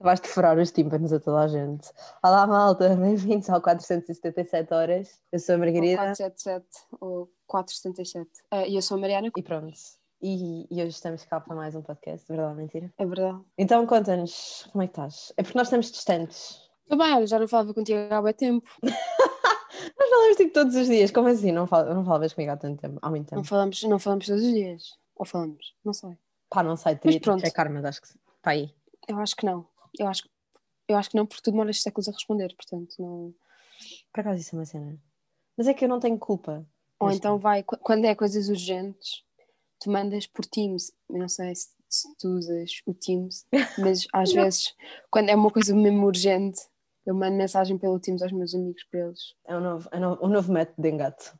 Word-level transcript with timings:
Acabaste 0.00 0.28
de 0.28 0.32
furar 0.32 0.58
os 0.58 0.70
tímpanos 0.72 1.12
a 1.12 1.20
toda 1.20 1.40
a 1.40 1.46
gente. 1.46 1.90
Olá, 2.24 2.46
malta, 2.46 2.88
bem-vindos 2.96 3.50
ao 3.50 3.60
477 3.60 4.72
Horas. 4.72 5.20
Eu 5.30 5.38
sou 5.38 5.52
a 5.52 5.56
Ou 5.56 5.60
Margarida 5.60 5.96
477 5.98 6.66
ou 7.02 7.30
477. 7.46 8.30
Ah, 8.50 8.66
E 8.66 8.76
eu 8.76 8.80
sou 8.80 8.96
a 8.96 9.00
Mariana, 9.00 9.30
e 9.36 9.42
pronto. 9.42 9.74
E, 10.22 10.66
e 10.70 10.80
hoje 10.82 10.92
estamos 10.94 11.22
cá 11.26 11.38
para 11.38 11.54
mais 11.54 11.74
um 11.74 11.82
podcast, 11.82 12.26
verdade 12.26 12.48
ou 12.50 12.56
mentira? 12.56 12.90
é 12.96 13.04
verdade. 13.04 13.40
Então 13.58 13.86
conta-nos 13.86 14.66
como 14.72 14.82
é 14.82 14.86
que 14.86 14.92
estás. 14.92 15.34
É 15.36 15.42
porque 15.42 15.58
nós 15.58 15.66
estamos 15.66 15.90
distantes. 15.90 16.62
Estou 16.84 16.96
bem, 16.96 17.14
olha, 17.14 17.26
já 17.26 17.38
não 17.38 17.46
falava 17.46 17.74
contigo 17.74 17.98
há 18.10 18.22
bem 18.22 18.32
tempo. 18.32 18.66
Nós 19.98 20.08
falamos 20.10 20.36
tipo 20.36 20.52
todos 20.54 20.74
os 20.76 20.86
dias. 20.88 21.10
Como 21.10 21.28
assim? 21.28 21.52
Não, 21.52 21.66
fal 21.66 21.84
não 21.94 22.04
falavas 22.04 22.32
comigo 22.32 22.52
há 22.52 22.56
tanto 22.56 22.80
tempo? 22.80 22.98
Há 23.02 23.10
muito 23.10 23.30
Não 23.30 23.38
tempo. 23.42 23.48
falamos, 23.48 23.82
não 23.82 23.98
falamos 23.98 24.26
todos 24.26 24.42
os 24.42 24.50
dias. 24.52 24.98
Ou 25.14 25.26
falamos? 25.26 25.74
Não 25.84 25.92
sei. 25.92 26.16
Pá, 26.48 26.62
não 26.62 26.76
sei, 26.76 26.96
teria 26.96 27.20
que 27.20 27.38
checar, 27.40 27.70
mas 27.70 27.84
acho 27.84 28.00
que 28.02 28.08
está 28.08 28.50
aí. 28.50 28.74
Eu 29.06 29.18
acho 29.18 29.36
que 29.36 29.46
não. 29.46 29.66
Eu 29.98 30.06
acho, 30.08 30.28
eu 30.88 30.96
acho 30.96 31.10
que 31.10 31.16
não, 31.16 31.26
porque 31.26 31.42
tu 31.42 31.50
demoras 31.50 31.80
séculos 31.82 32.08
a 32.08 32.12
responder, 32.12 32.54
portanto 32.54 32.94
não. 32.98 33.34
Por 34.12 34.20
acaso 34.20 34.40
isso 34.40 34.54
é 34.54 34.58
uma 34.58 34.64
cena. 34.66 34.98
Mas 35.56 35.66
é 35.66 35.74
que 35.74 35.84
eu 35.84 35.88
não 35.88 36.00
tenho 36.00 36.18
culpa. 36.18 36.66
Ou 36.98 37.10
então 37.10 37.38
vai, 37.38 37.62
qu- 37.62 37.78
quando 37.78 38.04
é 38.04 38.14
coisas 38.14 38.48
urgentes, 38.48 39.22
tu 39.80 39.90
mandas 39.90 40.26
por 40.26 40.44
Teams. 40.44 40.92
Eu 41.08 41.18
não 41.18 41.28
sei 41.28 41.54
se, 41.54 41.68
se 41.88 42.14
tu 42.18 42.28
usas 42.28 42.82
o 42.86 42.92
Teams, 42.94 43.46
mas 43.78 44.06
às 44.12 44.32
Não. 44.32 44.42
vezes, 44.42 44.74
quando 45.10 45.30
é 45.30 45.34
uma 45.34 45.50
coisa 45.50 45.74
mesmo 45.74 46.06
urgente, 46.06 46.60
eu 47.06 47.14
mando 47.14 47.36
mensagem 47.36 47.78
pelo 47.78 47.98
Teams 47.98 48.22
aos 48.22 48.32
meus 48.32 48.54
amigos 48.54 48.84
para 48.90 49.00
eles. 49.00 49.34
É 49.46 49.56
um 49.56 49.60
novo, 49.60 49.88
é 49.92 49.96
um 49.96 50.00
novo, 50.00 50.26
um 50.26 50.28
novo 50.28 50.52
método 50.52 50.82
de 50.82 50.88
engate. 50.90 51.32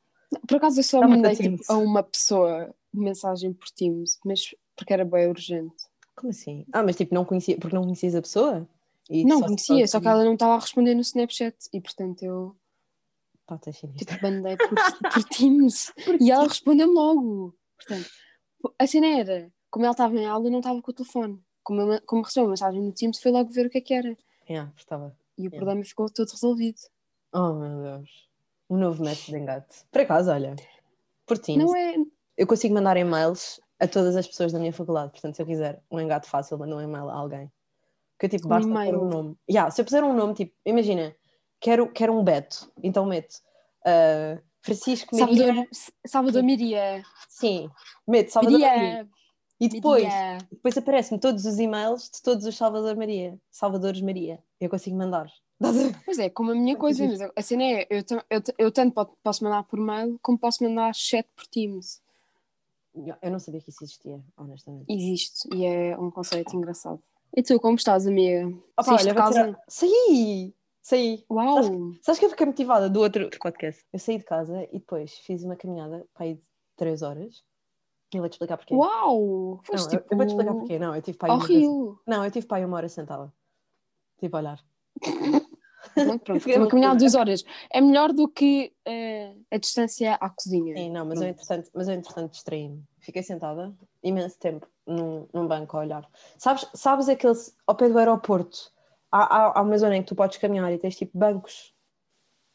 Por 0.46 0.56
acaso 0.56 0.78
eu 0.80 0.84
só 0.84 1.00
para 1.00 1.08
mandei 1.08 1.34
tipo, 1.34 1.62
a 1.68 1.76
uma 1.76 2.02
pessoa 2.02 2.74
mensagem 2.94 3.52
por 3.52 3.68
Teams, 3.70 4.18
mas 4.24 4.54
porque 4.76 4.92
era 4.92 5.04
bem 5.04 5.28
urgente. 5.28 5.74
Como 6.16 6.30
assim? 6.30 6.64
Ah, 6.72 6.82
mas 6.82 6.96
tipo, 6.96 7.14
não 7.14 7.24
conhecia, 7.24 7.56
porque 7.58 7.74
não 7.74 7.82
conhecias 7.84 8.14
a 8.14 8.22
pessoa? 8.22 8.68
E 9.08 9.24
não 9.24 9.38
só- 9.40 9.46
conhecia, 9.46 9.88
só 9.88 10.00
que 10.00 10.06
ela 10.08 10.24
não 10.24 10.34
estava 10.34 10.54
a 10.54 10.58
responder 10.58 10.94
no 10.94 11.00
Snapchat 11.00 11.56
e 11.72 11.80
portanto 11.80 12.22
eu 12.22 12.56
Pá, 13.46 13.58
tipo, 13.58 14.12
mandei 14.22 14.56
por, 14.56 14.68
por 14.68 15.24
Teams 15.30 15.92
e 16.20 16.30
ela 16.30 16.46
respondeu-me 16.46 16.94
logo. 16.94 17.54
Portanto, 17.76 18.08
a 18.78 18.86
cena 18.86 19.06
era, 19.18 19.52
como 19.70 19.84
ela 19.84 19.92
estava 19.92 20.14
em 20.16 20.26
aula, 20.26 20.46
eu 20.46 20.50
não 20.52 20.60
estava 20.60 20.80
com 20.80 20.90
o 20.90 20.94
telefone. 20.94 21.42
Como, 21.64 21.80
eu, 21.80 22.00
como 22.06 22.22
recebeu 22.22 22.44
uma 22.44 22.50
mensagem 22.50 22.80
no 22.80 22.92
Teams, 22.92 23.20
foi 23.20 23.32
logo 23.32 23.50
ver 23.50 23.66
o 23.66 23.70
que 23.70 23.78
é 23.78 23.80
que 23.80 23.92
era. 23.94 24.16
Yeah, 24.48 24.72
estava. 24.76 25.16
E 25.36 25.42
o 25.42 25.44
Yeah. 25.46 25.56
problema 25.56 25.82
ficou 25.84 26.08
todo 26.08 26.28
resolvido. 26.30 26.78
Oh 27.32 27.52
meu 27.54 27.82
Deus. 27.82 28.28
Um 28.68 28.76
novo 28.76 29.02
método 29.02 29.32
de 29.32 29.38
engate. 29.38 29.84
Por 29.90 30.00
acaso, 30.02 30.30
olha, 30.30 30.54
por 31.26 31.36
Teams, 31.38 31.64
Não 31.64 31.74
é. 31.76 31.96
eu 32.36 32.46
consigo 32.46 32.74
mandar 32.74 32.96
e-mails 32.96 33.60
a 33.80 33.88
todas 33.88 34.14
as 34.16 34.26
pessoas 34.26 34.52
da 34.52 34.58
minha 34.58 34.72
faculdade. 34.72 35.10
Portanto, 35.12 35.34
se 35.36 35.42
eu 35.42 35.46
quiser 35.46 35.82
um 35.90 35.98
engate 36.00 36.28
fácil, 36.28 36.58
mando 36.58 36.76
um 36.76 36.80
e-mail 36.80 37.08
a 37.08 37.14
alguém. 37.14 37.50
Que 38.18 38.26
eu 38.26 38.30
tipo, 38.30 38.46
Um 38.46 38.50
basta 38.50 38.68
pôr 38.68 38.76
e-mail. 38.82 39.00
um 39.02 39.08
nome. 39.08 39.36
Yeah, 39.50 39.70
se 39.70 39.80
eu 39.80 39.84
puser 39.84 40.04
um 40.04 40.12
nome, 40.12 40.34
tipo, 40.34 40.52
imagina, 40.66 41.14
quero, 41.60 41.90
quero 41.90 42.12
um 42.16 42.22
Beto, 42.22 42.70
então 42.82 43.06
meto 43.06 43.36
ah, 43.86 44.38
Francisco 44.62 45.16
Maria. 45.18 45.36
Salvador, 45.46 45.68
Salvador 46.06 46.42
Miria. 46.42 47.02
Sim, 47.28 47.70
meto 48.06 48.30
Salvador 48.30 48.60
Maria. 48.60 48.78
Miria. 48.82 49.08
E 49.62 49.68
depois, 49.68 50.02
Miria. 50.04 50.38
depois 50.50 50.76
aparecem 50.78 51.18
todos 51.18 51.44
os 51.46 51.58
e-mails 51.58 52.10
de 52.14 52.22
todos 52.22 52.44
os 52.46 52.56
Salvador 52.56 52.96
Maria. 52.96 53.38
Salvadores 53.50 54.00
Maria. 54.02 54.38
Eu 54.60 54.68
consigo 54.70 54.96
mandar. 54.96 55.30
Pois 56.06 56.18
é, 56.18 56.30
como 56.30 56.52
a 56.52 56.54
minha 56.54 56.74
coisa, 56.76 57.06
mas 57.06 57.20
a 57.20 57.42
cena 57.42 57.62
é, 57.64 57.86
eu, 57.90 58.02
eu, 58.30 58.42
eu 58.58 58.72
tanto 58.72 58.94
po- 58.94 59.14
posso 59.22 59.44
mandar 59.44 59.62
por 59.64 59.78
mail 59.78 60.18
como 60.22 60.38
posso 60.38 60.64
mandar 60.64 60.94
chat 60.94 61.26
por 61.36 61.46
Teams. 61.46 62.00
Eu 63.22 63.30
não 63.30 63.38
sabia 63.38 63.60
que 63.60 63.70
isso 63.70 63.82
existia, 63.84 64.20
honestamente. 64.36 64.86
Existe 64.88 65.48
e 65.54 65.64
é 65.64 65.98
um 65.98 66.10
conceito 66.10 66.54
engraçado. 66.56 67.00
E 67.36 67.42
tu, 67.42 67.58
como 67.60 67.76
estás, 67.76 68.06
amiga? 68.06 68.48
Opa, 68.78 68.94
olha, 68.94 69.14
casa? 69.14 69.44
tirar- 69.44 69.60
Saí! 69.68 70.54
Saí! 70.82 71.24
Uau! 71.30 71.62
Sabes 72.02 72.18
que 72.18 72.24
eu 72.24 72.30
fiquei 72.30 72.46
motivada 72.46 72.88
do 72.90 73.00
outro 73.00 73.28
podcast? 73.40 73.84
Eu 73.92 73.98
saí 73.98 74.18
de 74.18 74.24
casa 74.24 74.64
e 74.72 74.78
depois 74.78 75.12
fiz 75.18 75.44
uma 75.44 75.54
caminhada 75.56 76.06
para 76.14 76.24
aí 76.26 76.34
de 76.34 76.42
3 76.76 77.02
horas. 77.02 77.44
E 78.12 78.16
eu 78.16 78.22
vou-te 78.22 78.32
explicar 78.32 78.56
porquê. 78.56 78.74
Uau! 78.74 79.56
Não, 79.56 79.60
Foste 79.62 79.94
eu, 79.94 80.00
tipo 80.00 80.12
eu 80.12 80.16
vou-te 80.16 80.30
explicar 80.30 80.54
porquê. 80.54 80.78
Não, 80.80 80.96
eu 80.96 81.02
tive 81.02 81.16
para 81.18 81.28
aí 81.28 81.30
ao 81.32 81.36
uma 81.38 81.46
Rio. 81.46 82.00
Não, 82.06 82.24
eu 82.24 82.30
tive 82.32 82.46
para 82.46 82.56
aí 82.56 82.64
uma 82.64 82.76
hora 82.76 82.88
sentada. 82.88 83.32
Tipo, 84.18 84.36
a 84.36 84.40
olhar. 84.40 84.60
Pronto, 86.24 86.32
Uma 86.56 86.68
caminhada 86.68 86.94
de 86.96 87.00
duas 87.00 87.14
horas. 87.14 87.44
É 87.70 87.80
melhor 87.80 88.12
do 88.12 88.28
que 88.28 88.72
eh, 88.84 89.34
a 89.50 89.56
distância 89.58 90.14
à 90.14 90.28
cozinha. 90.28 90.76
Sim, 90.76 90.90
não, 90.90 91.04
mas 91.06 91.20
eu, 91.20 91.26
Pronto. 91.26 91.40
entretanto, 91.42 91.70
mas 91.74 91.88
eu 91.88 91.94
entretanto 91.94 92.32
distraí-me. 92.32 92.82
Fiquei 93.10 93.24
sentada 93.24 93.74
imenso 94.04 94.38
tempo 94.38 94.68
num, 94.86 95.26
num 95.34 95.48
banco 95.48 95.76
a 95.76 95.80
olhar. 95.80 96.08
Sabes, 96.38 96.64
sabes 96.74 97.08
aquele, 97.08 97.34
ao 97.66 97.74
pé 97.74 97.88
do 97.88 97.98
aeroporto, 97.98 98.70
há, 99.10 99.18
há, 99.24 99.58
há 99.58 99.62
uma 99.62 99.76
zona 99.76 99.96
em 99.96 100.02
que 100.02 100.06
tu 100.06 100.14
podes 100.14 100.38
caminhar 100.38 100.72
e 100.72 100.78
tens 100.78 100.94
tipo 100.94 101.18
bancos 101.18 101.74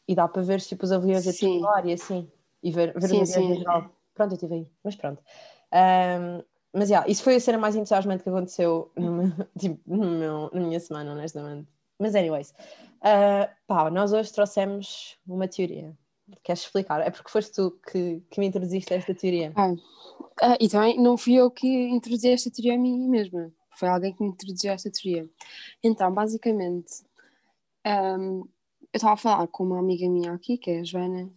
e 0.08 0.14
dá 0.14 0.26
para 0.26 0.40
ver 0.40 0.62
tipo 0.62 0.82
os 0.82 0.92
aviões 0.92 1.28
a 1.28 1.30
descolar 1.30 1.84
e 1.86 1.92
assim, 1.92 2.32
e 2.62 2.70
ver, 2.70 2.94
ver 2.98 3.06
Sim, 3.06 3.26
sim. 3.26 3.52
em 3.52 3.58
geral. 3.58 3.90
Pronto, 4.14 4.30
eu 4.32 4.36
estive 4.36 4.54
aí, 4.54 4.72
mas 4.82 4.96
pronto. 4.96 5.22
Ahm, 5.70 6.42
mas 6.72 6.88
já, 6.88 7.06
isso 7.06 7.22
foi 7.22 7.34
a 7.34 7.40
cena 7.40 7.58
mais 7.58 7.76
entusiasmante 7.76 8.22
que 8.22 8.30
aconteceu 8.30 8.90
no 8.96 9.24
tipo, 9.60 9.78
no 9.86 10.06
meu- 10.10 10.50
na 10.54 10.60
minha 10.60 10.80
semana, 10.80 11.12
honestamente. 11.12 11.68
Mas, 11.98 12.14
anyways, 12.14 12.54
ah, 13.02 13.50
pá, 13.66 13.90
nós 13.90 14.10
hoje 14.14 14.32
trouxemos 14.32 15.18
uma 15.26 15.46
teoria. 15.46 15.94
Queres 16.42 16.62
explicar? 16.62 17.00
É 17.00 17.10
porque 17.10 17.30
foste 17.30 17.52
tu 17.54 17.78
que, 17.90 18.20
que 18.30 18.40
me 18.40 18.46
introduziste 18.46 18.92
a 18.92 18.96
esta 18.96 19.14
teoria. 19.14 19.52
Ah, 19.56 20.56
e 20.60 20.68
também 20.68 21.00
não 21.00 21.16
fui 21.16 21.34
eu 21.34 21.50
que 21.50 21.66
introduzi 21.88 22.30
esta 22.30 22.50
teoria 22.50 22.74
a 22.74 22.78
mim 22.78 23.08
mesma. 23.08 23.52
Foi 23.78 23.88
alguém 23.88 24.12
que 24.14 24.22
me 24.22 24.30
introduziu 24.30 24.72
esta 24.72 24.90
teoria. 24.90 25.28
Então, 25.82 26.12
basicamente, 26.12 27.04
ahm, 27.84 28.40
eu 28.92 28.96
estava 28.96 29.14
a 29.14 29.16
falar 29.16 29.46
com 29.48 29.64
uma 29.64 29.78
amiga 29.78 30.08
minha 30.08 30.32
aqui, 30.32 30.58
que 30.58 30.70
é 30.70 30.80
a 30.80 30.84
Joana, 30.84 31.30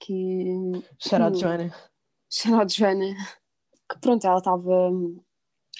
que 0.00 0.72
Charado, 0.98 1.36
Hum. 1.36 1.40
Joana. 1.40 1.74
chamada 2.30 2.68
Joana, 2.68 3.14
que 3.90 3.98
pronto, 4.00 4.24
ela 4.26 4.38
estava. 4.38 4.90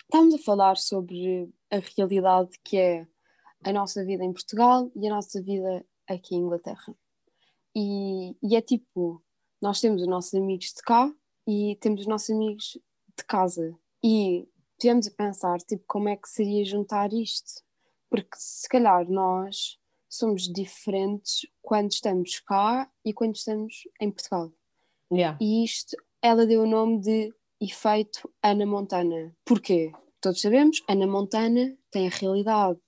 Estávamos 0.04 0.34
a 0.34 0.38
falar 0.38 0.76
sobre 0.76 1.48
a 1.70 1.76
realidade 1.96 2.50
que 2.64 2.78
é 2.78 3.06
a 3.62 3.72
nossa 3.72 4.04
vida 4.04 4.24
em 4.24 4.32
Portugal 4.32 4.90
e 4.96 5.06
a 5.06 5.10
nossa 5.10 5.42
vida 5.42 5.84
aqui 6.08 6.34
em 6.34 6.38
Inglaterra. 6.40 6.94
E, 7.80 8.36
e 8.42 8.56
é 8.56 8.60
tipo, 8.60 9.22
nós 9.62 9.80
temos 9.80 10.02
os 10.02 10.08
nossos 10.08 10.34
amigos 10.34 10.72
de 10.74 10.82
cá 10.82 11.14
e 11.46 11.78
temos 11.80 12.00
os 12.00 12.06
nossos 12.08 12.30
amigos 12.30 12.76
de 13.16 13.24
casa. 13.24 13.72
E 14.02 14.48
tivemos 14.80 15.06
a 15.06 15.12
pensar, 15.12 15.58
tipo, 15.58 15.84
como 15.86 16.08
é 16.08 16.16
que 16.16 16.28
seria 16.28 16.64
juntar 16.64 17.12
isto? 17.12 17.62
Porque 18.10 18.36
se 18.36 18.68
calhar 18.68 19.08
nós 19.08 19.78
somos 20.08 20.52
diferentes 20.52 21.46
quando 21.62 21.92
estamos 21.92 22.40
cá 22.40 22.90
e 23.04 23.12
quando 23.12 23.36
estamos 23.36 23.84
em 24.00 24.10
Portugal. 24.10 24.52
Yeah. 25.12 25.38
E 25.40 25.62
isto, 25.64 25.96
ela 26.20 26.46
deu 26.46 26.62
o 26.62 26.66
nome 26.66 26.98
de 27.00 27.32
efeito 27.60 28.28
Ana 28.42 28.66
Montana. 28.66 29.36
Porquê? 29.44 29.92
Todos 30.20 30.40
sabemos, 30.40 30.82
Ana 30.88 31.06
Montana 31.06 31.78
tem 31.92 32.08
a 32.08 32.10
realidade 32.10 32.80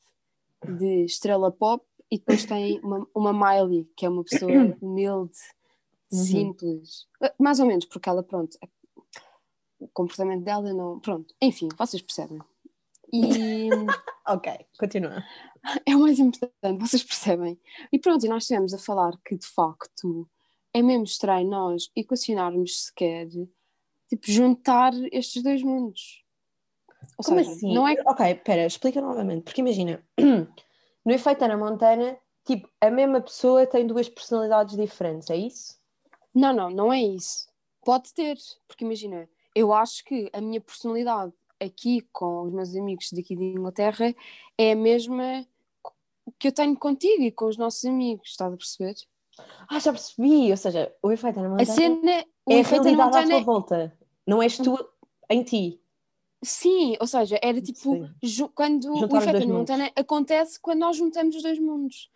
de 0.66 1.04
estrela 1.04 1.52
pop 1.52 1.84
e 2.10 2.18
depois 2.18 2.44
tem 2.44 2.80
uma, 2.80 3.06
uma 3.14 3.32
Miley, 3.32 3.84
que 3.96 4.04
é 4.04 4.08
uma 4.08 4.24
pessoa 4.24 4.50
humilde, 4.80 5.36
Uhum. 6.12 6.24
simples. 6.24 7.06
Eh, 7.22 7.32
Mais 7.38 7.60
ou 7.60 7.66
menos, 7.66 7.84
porque 7.84 8.08
ela, 8.08 8.20
pronto, 8.24 8.58
o 9.78 9.86
comportamento 9.94 10.42
dela 10.42 10.72
não. 10.74 10.98
Pronto, 10.98 11.32
enfim, 11.40 11.68
vocês 11.78 12.02
percebem. 12.02 12.40
E 13.12 13.68
Ok, 14.26 14.52
continua. 14.78 15.22
é 15.86 15.94
o 15.94 16.00
mais 16.00 16.18
importante, 16.18 16.80
vocês 16.80 17.04
percebem. 17.04 17.60
E 17.92 17.98
pronto, 17.98 18.26
e 18.26 18.28
nós 18.28 18.42
estivemos 18.42 18.74
a 18.74 18.78
falar 18.78 19.12
que 19.24 19.36
de 19.36 19.46
facto 19.46 20.28
é 20.74 20.82
mesmo 20.82 21.04
estranho 21.04 21.48
nós 21.48 21.90
equacionarmos 21.94 22.86
sequer, 22.86 23.28
tipo, 24.08 24.30
juntar 24.30 24.92
estes 25.12 25.42
dois 25.44 25.62
mundos. 25.62 26.24
Ou 27.18 27.24
Como 27.24 27.38
seja, 27.38 27.52
assim? 27.52 27.72
não 27.72 27.86
é 27.86 27.94
Ok, 28.04 28.26
espera, 28.32 28.66
explica 28.66 29.00
novamente. 29.00 29.44
Porque 29.44 29.60
imagina, 29.60 30.04
no 31.04 31.12
efeito 31.12 31.44
Ana 31.44 31.56
Montana, 31.56 32.18
tipo, 32.44 32.68
a 32.80 32.90
mesma 32.90 33.20
pessoa 33.20 33.66
tem 33.66 33.86
duas 33.86 34.08
personalidades 34.08 34.76
diferentes, 34.76 35.30
é 35.30 35.36
isso? 35.36 35.78
Não, 36.34 36.52
não, 36.52 36.70
não 36.70 36.92
é 36.92 37.00
isso. 37.00 37.48
Pode 37.84 38.12
ter, 38.14 38.36
porque 38.68 38.84
imagina, 38.84 39.28
eu 39.54 39.72
acho 39.72 40.04
que 40.04 40.30
a 40.32 40.40
minha 40.40 40.60
personalidade 40.60 41.32
aqui 41.58 42.06
com 42.12 42.42
os 42.42 42.52
meus 42.52 42.74
amigos 42.74 43.10
daqui 43.12 43.36
de 43.36 43.44
Inglaterra 43.44 44.14
é 44.56 44.72
a 44.72 44.76
mesma 44.76 45.46
que 46.38 46.48
eu 46.48 46.52
tenho 46.52 46.76
contigo 46.76 47.22
e 47.22 47.30
com 47.30 47.46
os 47.46 47.56
nossos 47.56 47.84
amigos, 47.84 48.30
estás 48.30 48.52
a 48.52 48.56
perceber? 48.56 48.94
Ah, 49.68 49.78
já 49.78 49.92
percebi. 49.92 50.50
Ou 50.50 50.56
seja, 50.56 50.94
o 51.02 51.10
efeito 51.10 51.38
Ana 51.38 51.48
A 51.48 51.50
Montana 51.50 51.74
cena, 51.74 52.24
o 52.46 52.52
é 52.52 52.60
a 52.60 52.62
realidade 52.62 53.00
à 53.00 53.04
Montana 53.04 53.28
tua 53.28 53.40
volta. 53.40 53.98
Não 54.26 54.42
és 54.42 54.56
tu 54.56 54.78
em 55.28 55.42
ti. 55.42 55.79
Sim, 56.42 56.96
ou 57.00 57.06
seja, 57.06 57.38
era 57.42 57.60
tipo 57.60 58.00
quando 58.54 58.86
Juntar 58.94 59.12
o 59.12 59.16
efeito 59.16 59.46
mundos. 59.46 59.58
Montana 59.60 59.92
acontece 59.94 60.58
quando 60.60 60.80
nós 60.80 60.96
juntamos 60.96 61.36
os 61.36 61.42
dois 61.42 61.58
mundos. 61.58 62.10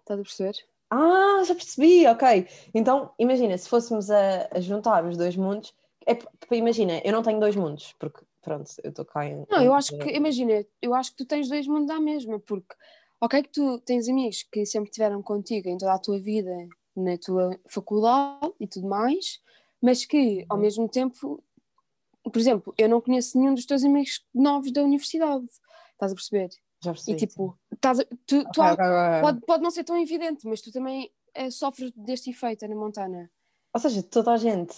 Estás 0.00 0.20
a 0.20 0.22
perceber? 0.22 0.56
Ah, 0.90 1.42
já 1.44 1.54
percebi, 1.54 2.06
ok. 2.06 2.48
Então, 2.74 3.12
imagina, 3.18 3.56
se 3.56 3.68
fôssemos 3.68 4.10
a, 4.10 4.48
a 4.52 4.60
juntar 4.60 5.04
os 5.04 5.16
dois 5.16 5.36
mundos, 5.36 5.72
é, 6.06 6.18
imagina, 6.56 7.00
eu 7.04 7.12
não 7.12 7.22
tenho 7.22 7.38
dois 7.38 7.54
mundos, 7.54 7.94
porque 7.98 8.20
pronto, 8.42 8.70
eu 8.82 8.90
estou 8.90 9.04
cá 9.04 9.24
em. 9.26 9.44
Não, 9.48 9.62
eu 9.62 9.74
acho 9.74 9.96
que, 9.98 10.10
imagina, 10.10 10.64
eu 10.82 10.94
acho 10.94 11.10
que 11.12 11.18
tu 11.18 11.26
tens 11.26 11.48
dois 11.48 11.66
mundos 11.66 11.90
à 11.90 12.00
mesma, 12.00 12.40
porque, 12.40 12.74
ok, 13.20 13.42
que 13.42 13.50
tu 13.50 13.78
tens 13.80 14.08
amigos 14.08 14.42
que 14.42 14.66
sempre 14.66 14.90
estiveram 14.90 15.22
contigo 15.22 15.68
em 15.68 15.78
toda 15.78 15.94
a 15.94 15.98
tua 15.98 16.18
vida, 16.20 16.50
na 16.96 17.16
tua 17.18 17.58
faculdade 17.68 18.52
e 18.58 18.66
tudo 18.66 18.88
mais, 18.88 19.40
mas 19.80 20.04
que, 20.04 20.44
ao 20.48 20.56
Uhum. 20.56 20.62
mesmo 20.62 20.88
tempo, 20.88 21.42
por 22.22 22.38
exemplo, 22.38 22.74
eu 22.76 22.88
não 22.88 23.00
conheço 23.00 23.38
nenhum 23.38 23.54
dos 23.54 23.64
teus 23.66 23.84
amigos 23.84 24.24
novos 24.34 24.72
da 24.72 24.82
universidade, 24.82 25.44
estás 25.92 26.12
a 26.12 26.14
perceber? 26.14 26.48
Já 26.82 26.90
E 26.92 26.94
percebi. 26.94 27.16
tipo, 27.26 27.58
estás 27.72 28.00
a- 28.00 28.04
tu, 28.26 28.42
tu 28.52 28.60
Ok, 28.60 28.62
há- 28.62 29.20
pode, 29.20 29.40
pode 29.40 29.62
não 29.62 29.70
ser 29.70 29.84
tão 29.84 29.96
evidente, 30.00 30.46
mas 30.46 30.60
tu 30.60 30.72
também 30.72 31.10
eh, 31.34 31.50
sofres 31.50 31.92
deste 31.92 32.30
efeito 32.30 32.66
na 32.66 32.74
Montana. 32.74 33.30
Ou 33.74 33.80
seja, 33.80 34.02
toda 34.02 34.32
a 34.32 34.36
gente 34.36 34.74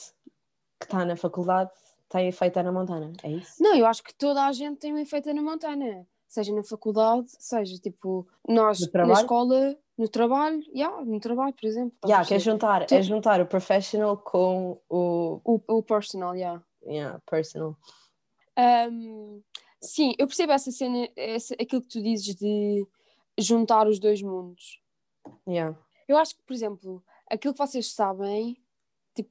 que 0.78 0.84
está 0.86 1.04
na 1.04 1.16
faculdade 1.16 1.70
tem 2.08 2.28
efeito 2.28 2.62
na 2.62 2.70
Montana, 2.72 3.12
é 3.22 3.30
isso? 3.30 3.62
Não, 3.62 3.74
eu 3.74 3.86
acho 3.86 4.02
que 4.02 4.14
toda 4.14 4.44
a 4.44 4.52
gente 4.52 4.78
tem 4.78 4.92
um 4.92 4.98
efeito 4.98 5.32
na 5.32 5.40
Montana, 5.40 6.06
seja 6.28 6.52
na 6.54 6.62
faculdade, 6.62 7.26
seja 7.38 7.78
tipo, 7.78 8.28
nós 8.46 8.80
na 8.92 9.12
escola, 9.14 9.78
no 9.96 10.08
trabalho, 10.08 10.60
yeah, 10.74 11.02
no 11.04 11.18
trabalho, 11.20 11.54
por 11.54 11.66
exemplo. 11.66 11.96
Yeah, 12.04 12.26
que 12.26 12.34
é 12.34 12.38
juntar, 12.38 12.84
Tu- 12.86 12.94
é 12.94 13.02
juntar 13.02 13.40
o 13.40 13.46
professional 13.46 14.16
com 14.18 14.78
o 14.90 15.40
o, 15.44 15.60
o 15.78 15.82
personal, 15.82 16.34
yeah. 16.34 16.62
Yeah, 16.86 17.18
personal. 17.30 17.76
Um, 18.58 19.42
sim, 19.80 20.14
eu 20.18 20.26
percebo 20.26 20.52
essa 20.52 20.70
cena, 20.70 21.08
essa, 21.16 21.54
aquilo 21.54 21.82
que 21.82 21.88
tu 21.88 22.02
dizes 22.02 22.34
de 22.34 22.86
juntar 23.38 23.86
os 23.86 23.98
dois 23.98 24.20
mundos. 24.22 24.80
Yeah. 25.48 25.78
Eu 26.06 26.16
acho 26.18 26.36
que, 26.36 26.42
por 26.42 26.52
exemplo, 26.52 27.02
aquilo 27.30 27.54
que 27.54 27.58
vocês 27.58 27.92
sabem, 27.92 28.56
tipo, 29.14 29.30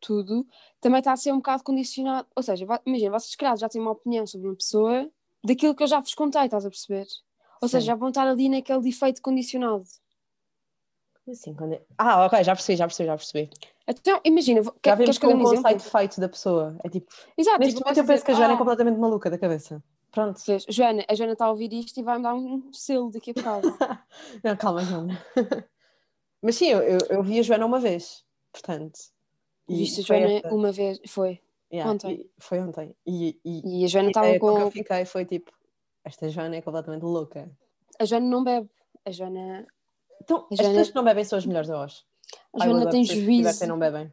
tudo, 0.00 0.46
também 0.80 0.98
está 0.98 1.12
a 1.12 1.16
ser 1.16 1.32
um 1.32 1.36
bocado 1.36 1.62
condicionado. 1.62 2.26
Ou 2.34 2.42
seja, 2.42 2.66
imagina, 2.84 3.18
vocês, 3.18 3.36
calhar, 3.36 3.56
já 3.56 3.68
têm 3.68 3.80
uma 3.80 3.92
opinião 3.92 4.26
sobre 4.26 4.48
uma 4.48 4.56
pessoa 4.56 5.08
daquilo 5.44 5.74
que 5.74 5.82
eu 5.82 5.86
já 5.86 6.00
vos 6.00 6.14
contei, 6.14 6.42
estás 6.42 6.66
a 6.66 6.70
perceber? 6.70 7.06
Ou 7.62 7.68
Sim. 7.68 7.72
seja, 7.72 7.86
já 7.86 7.94
vão 7.94 8.08
estar 8.08 8.26
ali 8.26 8.48
naquele 8.48 8.80
defeito 8.80 9.22
condicionado. 9.22 9.84
Como 11.24 11.36
assim? 11.36 11.54
Quando 11.54 11.74
é- 11.74 11.82
Ah, 11.96 12.24
ok, 12.26 12.42
já 12.42 12.54
percebi, 12.54 12.76
já 12.76 12.86
percebi, 12.86 13.06
já 13.06 13.16
percebi. 13.16 13.50
Então, 13.90 14.20
imagina, 14.24 14.62
Já 14.62 14.94
vimos 14.94 15.18
queres 15.18 15.18
que 15.18 15.26
eu 15.26 15.30
um 15.30 15.34
o 15.34 15.42
exemplo? 15.42 15.62
conceito 15.62 15.82
feito 15.90 16.20
da 16.20 16.28
pessoa. 16.28 16.76
É 16.84 16.88
tipo, 16.88 17.12
Exato, 17.36 17.58
neste 17.58 17.74
tipo, 17.74 17.84
momento 17.88 17.98
eu 17.98 18.06
penso 18.06 18.24
que 18.24 18.30
a 18.30 18.34
dizer, 18.34 18.42
Joana 18.42 18.52
é 18.52 18.54
"Ah, 18.54 18.58
completamente 18.58 18.98
maluca 18.98 19.30
da 19.30 19.38
cabeça. 19.38 19.82
Pronto. 20.12 20.40
Joana, 20.68 21.04
a 21.08 21.14
Joana 21.14 21.32
está 21.34 21.44
a 21.46 21.50
ouvir 21.50 21.72
isto 21.72 21.98
e 21.98 22.02
vai-me 22.02 22.22
dar 22.24 22.34
um 22.34 22.72
selo 22.72 23.10
daqui 23.10 23.30
a 23.30 23.34
bocado. 23.34 23.62
Não, 24.44 24.56
calma, 24.56 24.84
calma. 24.86 25.18
Mas 26.42 26.56
sim, 26.56 26.66
eu, 26.68 26.80
eu, 26.80 26.98
eu 27.10 27.22
vi 27.22 27.38
a 27.38 27.42
Joana 27.42 27.66
uma 27.66 27.78
vez, 27.78 28.24
portanto. 28.52 28.98
Viste 29.68 30.00
a 30.00 30.04
Joana 30.04 30.32
esta- 30.32 30.54
uma 30.54 30.72
vez, 30.72 30.98
foi. 31.06 31.40
yeah, 31.72 31.90
ontem. 31.92 32.28
foi 32.38 32.58
ontem. 32.60 32.94
E, 33.06 33.38
e 33.44 33.82
E 33.82 33.84
a 33.84 33.88
Joana 33.88 34.08
a 34.08 34.10
estava 34.10 34.26
ideia 34.26 34.40
com 34.40 34.54
que 34.56 34.62
eu 34.62 34.70
fiquei 34.70 35.04
foi 35.04 35.24
tipo, 35.24 35.52
esta 36.04 36.28
Joana 36.28 36.56
é 36.56 36.62
completamente 36.62 37.02
louca. 37.02 37.48
A 37.98 38.04
Joana 38.04 38.26
não 38.26 38.42
bebe. 38.42 38.68
A 39.04 39.10
Joana, 39.12 39.66
Então, 40.22 40.38
A 40.38 40.46
as 40.50 40.56
Joana- 40.58 40.70
pessoas 40.72 40.88
que 40.90 40.94
não 40.96 41.04
bebem 41.04 41.24
são 41.24 41.38
as 41.38 41.46
melhores 41.46 41.70
a 41.70 41.76
voz. 41.76 42.04
A 42.58 42.64
Joana 42.64 42.90
tem 42.90 43.04
juízo. 43.04 43.66
não 43.66 43.78
bebem. 43.78 44.12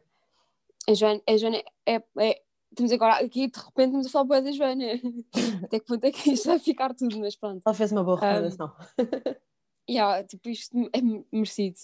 A 0.88 0.94
Joana, 0.94 1.20
a 1.28 1.36
Joana 1.36 1.62
é, 1.86 2.02
é. 2.18 2.42
Estamos 2.70 2.92
agora 2.92 3.14
aqui, 3.24 3.48
de 3.48 3.58
repente, 3.58 3.86
estamos 3.86 4.06
a 4.06 4.10
falar 4.10 4.24
bué 4.24 4.42
da 4.42 4.52
Joana. 4.52 4.84
Até 5.64 5.80
que 5.80 5.86
ponto 5.86 6.04
é 6.04 6.10
que 6.12 6.32
isto 6.32 6.46
vai 6.46 6.58
ficar 6.58 6.94
tudo, 6.94 7.18
mas 7.18 7.34
pronto. 7.34 7.62
Ela 7.64 7.74
fez 7.74 7.92
uma 7.92 8.04
boa 8.04 8.16
Um, 8.16 8.20
recomendação. 8.20 8.72
Yeah, 9.90 10.22
tipo, 10.22 10.50
isto 10.50 10.76
é 10.92 11.00
merecido. 11.32 11.78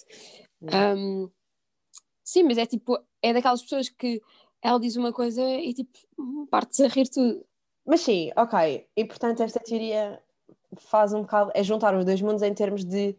Um, 0.61 1.27
sim, 2.23 2.43
mas 2.43 2.59
é 2.59 2.65
tipo, 2.67 2.99
é 3.19 3.33
daquelas 3.33 3.63
pessoas 3.63 3.89
que 3.89 4.21
ela 4.61 4.79
diz 4.79 4.95
uma 4.95 5.11
coisa 5.11 5.41
e 5.41 5.73
tipo, 5.73 5.97
parte-se 6.51 6.85
a 6.85 6.87
rir 6.87 7.09
tudo. 7.09 7.43
Mas 7.83 8.01
sim, 8.01 8.29
ok. 8.35 8.87
E 8.95 9.05
portanto, 9.05 9.41
esta 9.41 9.59
teoria 9.59 10.21
faz 10.75 11.13
um 11.13 11.21
bocado. 11.21 11.51
é 11.55 11.63
juntar 11.63 11.95
os 11.97 12.05
dois 12.05 12.21
mundos 12.21 12.43
em 12.43 12.53
termos 12.53 12.85
de 12.85 13.17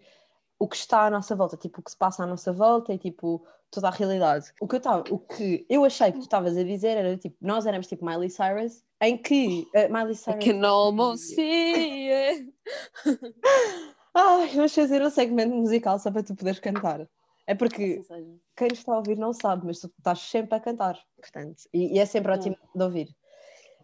o 0.58 0.68
que 0.68 0.76
está 0.76 1.06
à 1.06 1.10
nossa 1.10 1.34
volta, 1.36 1.56
tipo, 1.56 1.80
o 1.80 1.82
que 1.82 1.90
se 1.90 1.96
passa 1.96 2.24
à 2.24 2.26
nossa 2.26 2.52
volta 2.52 2.92
e 2.92 2.98
tipo, 2.98 3.46
toda 3.70 3.88
a 3.88 3.90
realidade. 3.90 4.52
O 4.60 4.66
que 4.66 4.76
eu, 4.76 4.80
tava, 4.80 5.04
o 5.10 5.18
que 5.18 5.66
eu 5.68 5.84
achei 5.84 6.12
que 6.12 6.18
tu 6.18 6.24
estavas 6.24 6.56
a 6.56 6.62
dizer 6.62 6.96
era 6.96 7.16
tipo, 7.16 7.36
nós 7.40 7.66
éramos 7.66 7.86
tipo 7.86 8.04
Miley 8.04 8.30
Cyrus, 8.30 8.82
em 9.00 9.18
que. 9.18 9.68
uh, 9.74 9.92
Miley 9.92 10.12
I 10.12 10.16
Cyrus. 10.16 10.44
can 10.44 10.66
almost 10.66 11.34
see 11.34 12.10
it. 12.10 12.54
Ai, 14.14 14.48
vamos 14.54 14.74
fazer 14.74 15.02
um 15.02 15.10
segmento 15.10 15.54
musical 15.54 15.98
só 15.98 16.10
para 16.10 16.22
tu 16.22 16.34
poderes 16.34 16.58
cantar. 16.58 17.06
É 17.46 17.54
porque 17.54 18.00
Assim 18.10 18.40
quem 18.56 18.68
nos 18.68 18.78
está 18.78 18.94
a 18.94 18.96
ouvir 18.96 19.18
não 19.18 19.32
sabe, 19.32 19.66
mas 19.66 19.78
tu 19.80 19.92
estás 19.98 20.18
sempre 20.20 20.56
a 20.56 20.60
cantar, 20.60 20.98
portanto, 21.20 21.62
e, 21.72 21.94
e 21.94 21.98
é 21.98 22.06
sempre 22.06 22.32
ótimo 22.32 22.56
de 22.74 22.82
ouvir. 22.82 23.14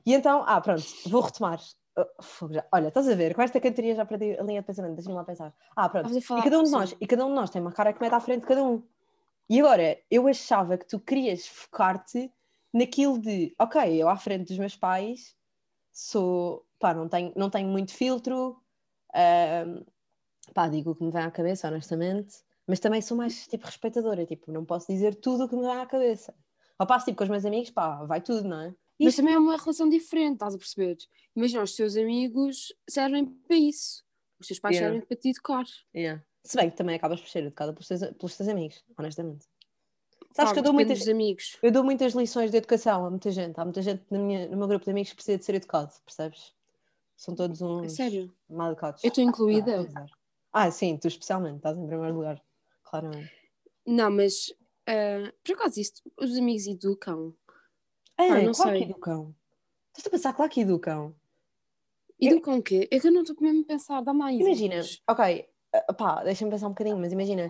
E 0.05 0.15
então, 0.15 0.43
ah, 0.47 0.61
pronto, 0.61 0.83
vou 1.07 1.21
retomar. 1.21 1.61
Já- 2.50 2.67
Olha, 2.73 2.89
estás 2.89 3.09
a 3.09 3.15
ver, 3.15 3.35
com 3.35 3.43
esta 3.43 3.61
cantoria 3.61 3.94
já 3.94 4.05
perdi 4.06 4.39
a 4.39 4.43
linha 4.43 4.61
de 4.61 4.67
pensamento, 4.67 4.94
deixa-me 4.94 5.15
lá 5.15 5.25
pensar. 5.25 5.55
Ah, 5.77 5.89
pronto, 5.89 6.11
e 6.37 6.43
cada 6.43 6.59
um 6.59 6.65
de 6.65 6.71
nós, 6.71 6.97
e 7.00 7.06
cada 7.06 7.25
um 7.27 7.29
de 7.29 7.35
nós 7.35 7.50
tem 7.50 7.61
uma 7.61 7.73
cara 7.73 7.93
que 7.93 8.00
mete 8.00 8.15
à 8.15 8.21
frente 8.21 8.41
de 8.43 8.47
cada 8.47 8.65
um. 8.65 8.83
E 9.50 9.61
agora, 9.61 9.99
eu 10.11 10.29
achava 10.29 10.79
que 10.79 10.87
tu 10.87 11.00
querias 11.00 11.47
focar-te 11.47 12.33
naquilo 12.73 13.19
de, 13.21 13.55
ok, 13.59 14.03
eu 14.03 14.09
à 14.09 14.17
frente 14.17 14.49
dos 14.49 14.59
meus 14.59 14.77
pais 14.77 15.37
sou, 15.93 16.67
pá, 16.79 16.94
não 16.94 17.09
tenho, 17.09 17.33
não 17.37 17.50
tenho 17.50 17.69
muito 17.69 17.93
filtro, 17.94 18.62
ahm, 19.15 19.85
pá, 20.55 20.69
digo 20.69 20.91
o 20.93 20.97
que 20.97 21.05
me 21.05 21.11
vem 21.12 21.23
à 21.23 21.31
cabeça, 21.31 21.69
honestamente, 21.69 22.43
mas 22.67 22.81
também 22.81 23.03
sou 23.03 23.17
mais, 23.17 23.47
tipo, 23.49 23.67
respeitadora, 23.67 24.27
tipo, 24.27 24.53
não 24.53 24.65
posso 24.65 24.87
dizer 24.93 25.17
tudo 25.17 25.44
o 25.44 25.49
que 25.49 25.56
me 25.56 25.62
vem 25.62 25.73
à 25.81 25.87
cabeça. 25.87 26.35
Ao 26.79 26.87
passo, 26.87 27.06
tipo, 27.06 27.19
com 27.19 27.25
os 27.25 27.31
meus 27.31 27.44
amigos, 27.44 27.71
pá, 27.71 28.05
vai 28.05 28.21
tudo, 28.21 28.49
não 28.49 28.61
é? 28.62 28.75
Mas 29.05 29.17
também 29.17 29.35
é 29.35 29.39
uma 29.39 29.57
relação 29.57 29.89
diferente, 29.89 30.35
estás 30.35 30.55
a 30.55 30.59
perceber? 30.59 30.97
Imagina, 31.35 31.63
os 31.63 31.75
teus 31.75 31.97
amigos 31.97 32.73
servem 32.89 33.27
para 33.27 33.57
isso. 33.57 34.05
Os 34.39 34.47
teus 34.47 34.59
pais 34.61 34.77
Yeah. 34.77 34.93
servem 34.93 35.07
para 35.07 35.17
te 35.17 35.29
educar. 35.31 35.65
Yeah. 35.95 36.23
Se 36.45 36.57
bem 36.57 36.71
que 36.71 36.77
também 36.77 36.97
acabas 36.97 37.21
por 37.21 37.29
ser 37.29 37.45
educada 37.45 37.73
pelos 37.73 37.87
teus, 37.89 38.01
pelos 38.01 38.37
teus 38.37 38.49
amigos, 38.49 38.85
honestamente. 38.99 39.47
Sabes 40.35 40.51
Pá, 40.51 40.53
que 40.55 40.59
eu 40.61 40.63
dou, 40.65 40.73
muitas, 40.73 41.07
amigos. 41.09 41.59
eu 41.63 41.71
dou 41.71 41.85
muitas 41.85 42.15
lições 42.15 42.51
de 42.51 42.57
educação 42.57 43.05
a 43.05 43.11
muita 43.11 43.31
gente. 43.31 43.59
Há 43.61 43.65
muita 43.65 43.83
gente 43.83 44.03
na 44.11 44.19
minha, 44.19 44.49
no 44.49 44.57
meu 44.57 44.67
grupo 44.67 44.85
de 44.85 44.91
amigos 44.91 45.11
que 45.11 45.17
precisa 45.17 45.39
de 45.39 45.45
ser 45.45 45.55
educado, 45.57 45.93
percebes? 46.07 46.55
São 47.17 47.35
todos 47.35 47.61
A 47.63 47.67
uns 47.67 47.93
sério. 47.93 48.35
mal 48.49 48.69
educados. 48.73 49.05
Eu 49.05 49.09
estou 49.09 49.23
incluída. 49.23 49.87
Ah, 50.53 50.71
sim, 50.71 50.97
tu 50.97 51.07
especialmente, 51.07 51.57
estás 51.57 51.77
em 51.79 51.87
primeiro 51.87 52.15
lugar, 52.15 52.43
claramente. 52.83 53.31
Não, 53.87 54.11
mas 54.11 54.53
ah, 54.89 55.33
por 55.45 55.53
acaso 55.55 55.79
isto, 55.81 56.03
os 56.19 56.37
amigos 56.37 56.67
educam. 56.67 57.35
É, 58.19 58.29
Ah, 58.29 58.41
não 58.43 58.53
claro 58.53 58.71
sei. 58.71 58.79
que 58.79 58.85
educam. 58.85 59.35
Estás 59.89 60.07
a 60.07 60.11
pensar, 60.11 60.33
claro 60.33 60.51
que 60.51 60.61
educam. 60.61 61.15
Eu- 62.21 62.33
Educam 62.33 62.59
o 62.59 62.63
quê? 62.63 62.89
É 62.91 63.01
que 63.01 63.07
eu 63.09 63.13
não 63.13 63.23
estou 63.23 63.37
mesmo 63.41 63.63
a 63.63 63.67
pensar, 63.67 64.01
dá 64.03 64.13
mais. 64.15 64.39
Imagina, 64.41 64.81
ok, 65.09 65.49
ah, 65.73 65.93
pá, 65.93 66.23
deixa-me 66.23 66.51
pensar 66.51 66.67
um 66.67 66.71
bocadinho, 66.71 66.99
mas 66.99 67.13
imagina. 67.13 67.49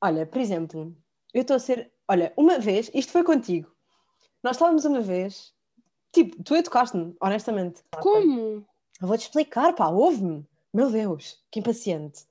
Olha, 0.00 0.26
por 0.26 0.40
exemplo, 0.40 0.94
eu 1.32 1.40
estou 1.42 1.56
a 1.56 1.58
ser. 1.58 1.92
Olha, 2.08 2.32
uma 2.36 2.58
vez, 2.58 2.90
isto 2.94 3.10
foi 3.12 3.24
contigo. 3.24 3.74
Nós 4.42 4.56
estávamos 4.56 4.84
uma 4.84 5.00
vez. 5.00 5.52
Tipo, 6.12 6.40
tu 6.44 6.54
educaste-me, 6.54 7.16
honestamente. 7.20 7.82
Como? 8.00 8.64
Eu 9.00 9.08
vou-te 9.08 9.22
explicar, 9.22 9.74
pá, 9.74 9.88
ouve-me. 9.88 10.46
Meu 10.72 10.90
Deus, 10.90 11.42
que 11.50 11.58
impaciente. 11.60 12.24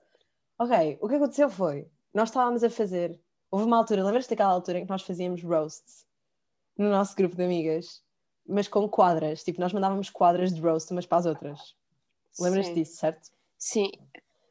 Ok, 0.57 0.97
o 1.01 1.09
que 1.09 1.15
aconteceu 1.15 1.49
foi, 1.49 1.87
nós 2.13 2.29
estávamos 2.29 2.63
a 2.63 2.69
fazer, 2.69 3.19
houve 3.51 3.65
uma 3.65 3.77
altura, 3.77 4.03
lembras-te 4.03 4.29
daquela 4.29 4.51
altura 4.51 4.79
em 4.79 4.83
que 4.85 4.89
nós 4.89 5.01
fazíamos 5.01 5.43
roasts 5.43 6.05
no 6.77 6.89
nosso 6.89 7.15
grupo 7.15 7.35
de 7.35 7.43
amigas, 7.43 8.01
mas 8.47 8.67
com 8.67 8.87
quadras, 8.89 9.43
tipo, 9.43 9.59
nós 9.61 9.71
mandávamos 9.73 10.09
quadras 10.09 10.53
de 10.53 10.61
roast 10.61 10.91
umas 10.91 11.05
para 11.05 11.17
as 11.19 11.25
outras. 11.25 11.75
Lembras-te 12.39 12.73
disso, 12.73 12.97
certo? 12.97 13.29
Sim. 13.57 13.91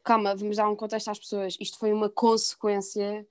Calma, 0.04 0.34
vamos 0.34 0.56
dar 0.56 0.68
um 0.68 0.76
contexto 0.76 1.08
às 1.10 1.18
pessoas. 1.18 1.56
Isto 1.60 1.78
foi 1.78 1.92
uma 1.92 2.08
consequência 2.08 3.26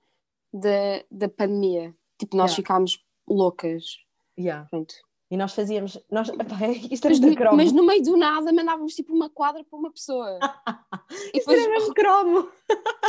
da, 0.52 1.04
da 1.10 1.28
pandemia. 1.28 1.94
Tipo, 2.18 2.36
nós 2.36 2.52
Yeah. 2.52 2.56
ficámos 2.62 3.04
loucas. 3.26 3.98
Yeah. 4.38 4.68
Pronto. 4.70 4.94
E 5.32 5.36
nós 5.38 5.54
fazíamos, 5.54 5.98
nós, 6.10 6.28
epá, 6.38 6.68
isto 6.90 7.06
é 7.06 7.08
Mas, 7.08 7.20
no- 7.20 7.34
cromo. 7.34 7.56
mas 7.56 7.72
no 7.72 7.86
meio 7.86 8.02
do 8.02 8.18
nada 8.18 8.52
mandávamos 8.52 8.94
tipo 8.94 9.14
uma 9.14 9.30
quadra 9.30 9.64
para 9.64 9.78
uma 9.78 9.90
pessoa. 9.90 10.38
e, 11.10 11.38
Isto 11.38 11.50
depois, 11.50 11.58
era 11.62 11.70
mesmo 11.70 11.94
cromo. 11.94 12.48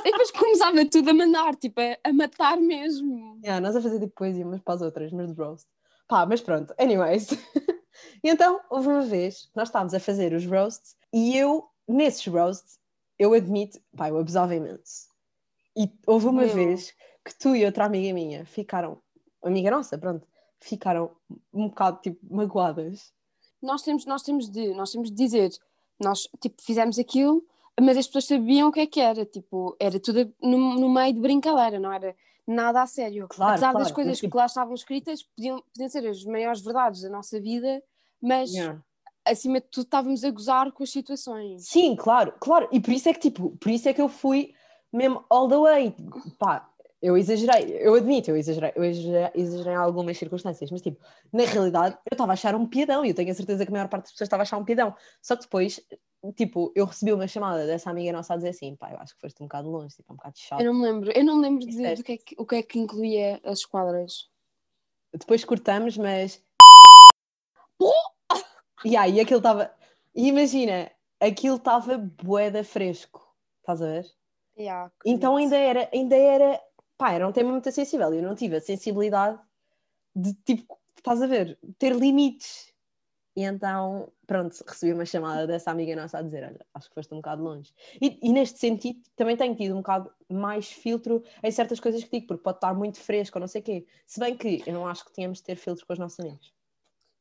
e 0.06 0.12
depois 0.12 0.32
começava 0.32 0.86
tudo 0.86 1.10
a 1.10 1.14
mandar, 1.14 1.54
tipo, 1.58 1.82
a, 1.82 1.98
a 2.02 2.14
matar 2.14 2.56
mesmo. 2.56 3.42
Yeah, 3.44 3.60
nós 3.60 3.76
a 3.76 3.82
fazer 3.82 4.00
tipo 4.00 4.14
poesia 4.16 4.46
umas 4.48 4.62
para 4.62 4.76
as 4.76 4.82
outras, 4.82 5.12
mas 5.12 5.28
de 5.28 5.34
roast. 5.42 5.68
Pá, 6.08 6.26
mas 6.26 6.40
pronto, 6.40 6.74
anyways. 6.80 7.28
e 8.24 8.30
então, 8.30 8.62
houve 8.70 8.88
uma 8.88 9.02
vez, 9.02 9.50
nós 9.54 9.68
estávamos 9.68 9.94
a 9.94 10.00
fazer 10.00 10.32
os 10.34 10.46
roasts 10.46 10.96
e 11.12 11.38
eu, 11.38 11.68
nesses 11.86 12.26
roasts, 12.26 12.80
eu 13.20 13.34
admito, 13.34 13.82
pá, 13.98 14.08
eu 14.08 14.18
abusava 14.18 14.56
imenso. 14.56 15.10
E 15.78 15.92
houve 16.08 16.28
uma 16.28 16.44
Meu. 16.46 16.56
vez 16.56 16.94
que 17.26 17.38
tu 17.38 17.54
e 17.54 17.66
outra 17.66 17.84
amiga 17.84 18.14
minha 18.14 18.46
ficaram, 18.46 19.02
amiga 19.44 19.70
nossa, 19.70 19.98
pronto, 19.98 20.26
ficaram 20.64 21.12
um 21.54 21.68
bocado 21.68 22.00
tipo 22.02 22.20
magoadas. 22.34 23.12
Nós 23.62 23.82
temos, 23.82 24.06
nós 24.06 24.24
temos 24.24 24.50
de, 24.50 24.74
nós 24.74 24.92
temos 24.92 25.10
de 25.10 25.16
dizer, 25.16 25.52
nós 26.02 26.28
tipo 26.42 26.62
fizemos 26.62 26.98
aquilo, 27.00 27.44
mas 27.80 27.98
as 27.98 28.06
pessoas 28.08 28.26
sabiam 28.26 28.70
o 28.70 28.72
que 28.72 28.82
é 28.82 28.88
que 28.88 29.00
era, 29.00 29.26
tipo, 29.26 29.76
era 29.80 30.00
tudo 30.00 30.34
no, 30.42 30.76
no 30.76 30.90
meio 30.90 31.14
de 31.14 31.20
brincadeira, 31.22 31.80
não 31.80 31.92
era 31.92 32.16
nada 32.46 32.82
a 32.82 32.88
sério. 32.88 33.28
Claro, 33.30 33.52
Apesar 33.54 33.74
das 33.74 33.82
claro, 33.84 33.96
coisas 33.96 34.12
mas, 34.12 34.20
tipo- 34.20 34.32
que 34.32 34.38
lá 34.38 34.46
estavam 34.46 34.74
escritas, 34.74 35.24
podiam, 35.24 35.64
podiam 35.74 35.90
ser 35.90 36.08
as 36.08 36.24
maiores 36.26 36.62
verdades 36.62 37.02
da 37.02 37.10
nossa 37.10 37.40
vida, 37.40 37.82
mas 38.22 38.52
Yeah. 38.54 38.82
acima 39.26 39.60
de 39.62 39.68
tudo 39.68 39.86
estávamos 39.86 40.24
a 40.24 40.30
gozar 40.32 40.72
com 40.72 40.84
as 40.84 40.92
situações. 40.92 41.68
Sim, 41.68 41.96
claro, 41.96 42.34
claro. 42.40 42.68
E 42.72 42.80
por 42.82 42.92
isso 42.92 43.08
é 43.10 43.14
que, 43.14 43.20
tipo, 43.22 43.52
por 43.58 43.70
isso 43.72 43.88
é 43.88 43.94
que 43.94 44.02
eu 44.02 44.10
fui 44.10 44.54
mesmo 44.92 45.24
all 45.30 45.48
the 45.48 45.58
way. 45.58 45.96
Pá, 46.38 46.70
eu 47.04 47.18
exagerei, 47.18 47.76
eu 47.82 47.96
admito, 47.96 48.32
eu 48.32 48.38
exagerei, 48.38 48.72
eu 48.78 48.84
exagerei, 48.86 49.74
em 49.74 49.76
algumas 49.76 50.18
circunstâncias, 50.18 50.72
mas, 50.72 50.82
tipo, 50.82 51.06
na 51.34 51.44
realidade, 51.44 51.98
eu 52.10 52.14
estava 52.16 52.32
a 52.32 52.34
achar 52.34 52.56
um 52.56 52.66
piadão 52.66 53.04
e 53.04 53.10
eu 53.10 53.14
tenho 53.14 53.30
a 53.30 53.34
certeza 53.36 53.66
que 53.66 53.72
a 53.72 53.74
maior 53.74 53.90
parte 53.90 54.04
das 54.04 54.14
pessoas 54.14 54.28
estava 54.28 54.44
a 54.44 54.46
achar 54.46 54.58
um 54.58 54.64
piadão. 54.64 54.96
Só 55.22 55.36
que 55.36 55.42
depois, 55.42 55.82
tipo, 56.38 56.72
eu 56.74 56.86
recebi 56.86 57.12
uma 57.12 57.28
chamada 57.28 57.68
dessa 57.68 57.90
amiga 57.90 58.14
nossa 58.14 58.34
a 58.34 58.38
dizer 58.38 58.50
assim, 58.50 58.78
pá, 58.78 58.90
eu 58.90 59.00
acho 59.00 59.14
que 59.16 59.20
foste 59.20 59.44
um 59.44 59.48
bocado 59.48 59.70
longe, 59.70 59.94
tipo, 59.94 60.14
um 60.14 60.16
bocado 60.16 60.38
chato. 60.38 60.62
Eu 60.62 60.68
não 60.68 60.80
me 60.80 60.86
lembro, 60.86 61.12
eu 61.12 61.26
não 61.26 61.36
me 61.36 61.42
lembro 61.42 61.66
de, 61.68 61.96
do 61.96 62.04
que 62.06 62.12
é 62.14 62.18
que, 62.18 62.36
o 62.38 62.46
que 62.46 62.56
é 62.56 62.64
que 62.64 62.80
incluía 62.80 63.42
as 63.44 63.60
esquadras. 63.60 64.30
Depois 65.14 65.44
cortamos, 65.44 65.98
mas. 65.98 66.42
Pô! 67.78 67.92
Yeah, 68.86 69.10
e 69.10 69.20
aquilo 69.20 69.40
estava. 69.40 69.76
Imagina, 70.16 70.90
aquilo 71.20 71.58
estava 71.58 71.98
boeda 71.98 72.64
fresco, 72.64 73.22
estás 73.60 73.82
a 73.82 73.88
ver? 73.88 74.06
Yeah, 74.58 74.92
Então 75.06 75.36
ainda 75.36 75.58
era, 75.58 75.90
ainda 75.92 76.16
era, 76.16 76.62
pá, 76.98 77.12
era 77.12 77.28
um 77.28 77.32
tema 77.32 77.52
muito 77.52 77.72
sensível 77.72 78.14
e 78.14 78.18
eu 78.18 78.24
não 78.24 78.36
tive 78.36 78.56
a 78.56 78.62
sensibilidade 78.62 79.40
de, 80.16 80.34
tipo, 80.34 80.80
estás 80.98 81.22
a 81.22 81.28
ver, 81.28 81.58
ter 81.78 81.96
limites. 81.96 82.72
E 83.36 83.44
então, 83.44 84.12
pronto, 84.28 84.64
recebi 84.68 84.94
uma 84.94 85.06
chamada 85.06 85.48
dessa 85.48 85.72
amiga 85.72 85.96
nossa 85.96 86.20
a 86.20 86.22
dizer, 86.22 86.44
olha, 86.44 86.66
acho 86.74 86.88
que 86.88 86.94
foste 86.94 87.12
um 87.14 87.18
bocado 87.18 87.44
longe. 87.44 87.74
E, 88.00 88.20
e 88.22 88.32
neste 88.32 88.60
sentido, 88.60 89.02
também 89.16 89.36
tenho 89.36 89.56
tido 89.56 89.74
um 89.74 89.78
bocado 89.78 90.12
mais 90.30 90.72
filtro 90.72 91.24
em 91.42 91.50
certas 91.50 91.80
coisas 91.80 92.04
que 92.04 92.12
digo, 92.12 92.28
porque 92.28 92.44
pode 92.44 92.58
estar 92.58 92.76
muito 92.76 93.00
fresco 93.00 93.38
ou 93.38 93.42
não 93.42 93.48
sei 93.48 93.62
o 93.62 93.64
quê. 93.64 93.88
Se 94.06 94.20
bem 94.20 94.38
que 94.38 94.62
eu 94.68 94.74
não 94.74 94.88
acho 94.88 95.04
que 95.04 95.14
tínhamos 95.14 95.40
de 95.40 95.46
ter 95.46 95.56
filtro 95.56 95.86
com 95.86 95.94
os 95.94 96.00
nossos 96.00 96.20
amigos. 96.20 96.54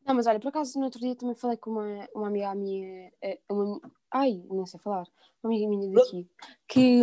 Não, 0.04 0.14
mas 0.14 0.26
olha, 0.26 0.40
por 0.40 0.48
acaso 0.48 0.78
no 0.78 0.84
outro 0.84 1.00
dia 1.00 1.14
também 1.14 1.34
falei 1.34 1.56
com 1.56 1.70
uma, 1.70 2.08
uma 2.14 2.26
amiga 2.26 2.54
minha, 2.54 3.12
eh, 3.22 3.38
uma, 3.48 3.80
ai, 4.10 4.42
não 4.48 4.66
sei 4.66 4.80
falar, 4.80 5.06
uma 5.42 5.52
amiga 5.52 5.68
minha 5.68 5.92
daqui, 5.92 6.28
que, 6.66 7.00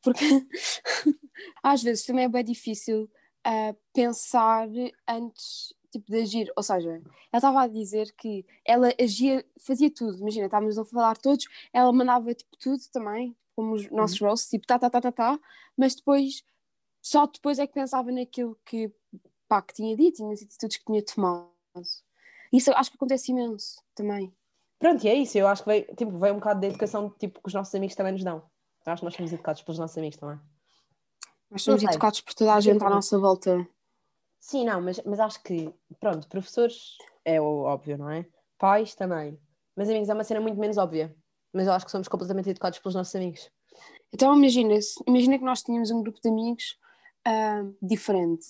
porque 0.00 0.24
às 1.62 1.82
vezes 1.82 2.04
também 2.04 2.24
é 2.24 2.28
bem 2.28 2.44
difícil 2.44 3.10
ah, 3.44 3.74
pensar 3.92 4.68
antes 5.08 5.74
tipo, 5.90 6.10
de 6.10 6.20
agir, 6.20 6.52
ou 6.56 6.62
seja, 6.62 6.90
ela 6.90 7.02
estava 7.34 7.62
a 7.62 7.66
dizer 7.68 8.12
que 8.16 8.44
ela 8.64 8.92
agia, 9.00 9.44
fazia 9.58 9.90
tudo, 9.90 10.18
imagina, 10.18 10.46
estávamos 10.46 10.78
a 10.78 10.84
falar 10.84 11.16
todos, 11.16 11.46
ela 11.72 11.92
mandava 11.92 12.34
tipo 12.34 12.56
tudo 12.58 12.82
também, 12.92 13.36
como 13.54 13.74
os 13.74 13.90
nossos 13.90 14.20
roles, 14.20 14.48
tipo 14.48 14.66
tá, 14.66 14.78
tá, 14.78 14.90
tá, 14.90 15.00
tá, 15.00 15.12
tá, 15.12 15.40
mas 15.76 15.94
depois, 15.94 16.44
só 17.00 17.26
depois 17.26 17.58
é 17.58 17.66
que 17.66 17.74
pensava 17.74 18.10
naquilo 18.12 18.58
que, 18.64 18.92
pá, 19.48 19.62
que 19.62 19.74
tinha 19.74 19.96
dito 19.96 20.22
e 20.22 20.26
nas 20.26 20.42
atitudes 20.42 20.76
que 20.76 20.84
tinha 20.84 21.02
tomado. 21.02 21.50
Isso 22.52 22.72
acho 22.72 22.90
que 22.90 22.96
acontece 22.96 23.32
imenso 23.32 23.82
também. 23.94 24.32
Pronto, 24.78 25.04
e 25.04 25.08
é 25.08 25.14
isso, 25.14 25.38
eu 25.38 25.48
acho 25.48 25.62
que 25.62 25.68
veio, 25.68 25.84
tipo, 25.96 26.18
veio 26.18 26.34
um 26.34 26.38
bocado 26.38 26.60
da 26.60 26.66
educação 26.66 27.10
tipo, 27.18 27.40
que 27.40 27.48
os 27.48 27.54
nossos 27.54 27.74
amigos 27.74 27.96
também 27.96 28.12
nos 28.12 28.24
dão. 28.24 28.42
Eu 28.84 28.92
acho 28.92 29.00
que 29.00 29.04
nós 29.04 29.14
somos 29.14 29.32
educados 29.32 29.62
pelos 29.62 29.78
nossos 29.78 29.96
amigos 29.98 30.18
também. 30.18 30.38
Nós 31.50 31.62
somos 31.62 31.80
sei. 31.80 31.90
educados 31.90 32.20
por 32.20 32.34
toda 32.34 32.54
a 32.54 32.60
gente 32.60 32.82
à 32.84 32.90
nossa 32.90 33.18
volta. 33.18 33.66
Sim, 34.40 34.64
não, 34.64 34.80
mas, 34.80 35.00
mas 35.04 35.18
acho 35.18 35.42
que, 35.42 35.72
pronto, 35.98 36.28
professores 36.28 36.96
é 37.24 37.40
óbvio, 37.40 37.98
não 37.98 38.08
é? 38.08 38.24
Pais 38.58 38.94
também. 38.94 39.38
Mas 39.74 39.88
amigos 39.88 40.08
é 40.08 40.14
uma 40.14 40.24
cena 40.24 40.40
muito 40.40 40.58
menos 40.58 40.78
óbvia. 40.78 41.14
Mas 41.52 41.66
eu 41.66 41.72
acho 41.72 41.84
que 41.84 41.90
somos 41.90 42.08
completamente 42.08 42.50
educados 42.50 42.78
pelos 42.78 42.94
nossos 42.94 43.14
amigos. 43.14 43.50
Então 44.12 44.34
imagina, 44.36 44.78
imagina 45.06 45.38
que 45.38 45.44
nós 45.44 45.62
tínhamos 45.62 45.90
um 45.90 46.02
grupo 46.02 46.20
de 46.22 46.28
amigos 46.28 46.78
ah, 47.24 47.64
diferente. 47.82 48.46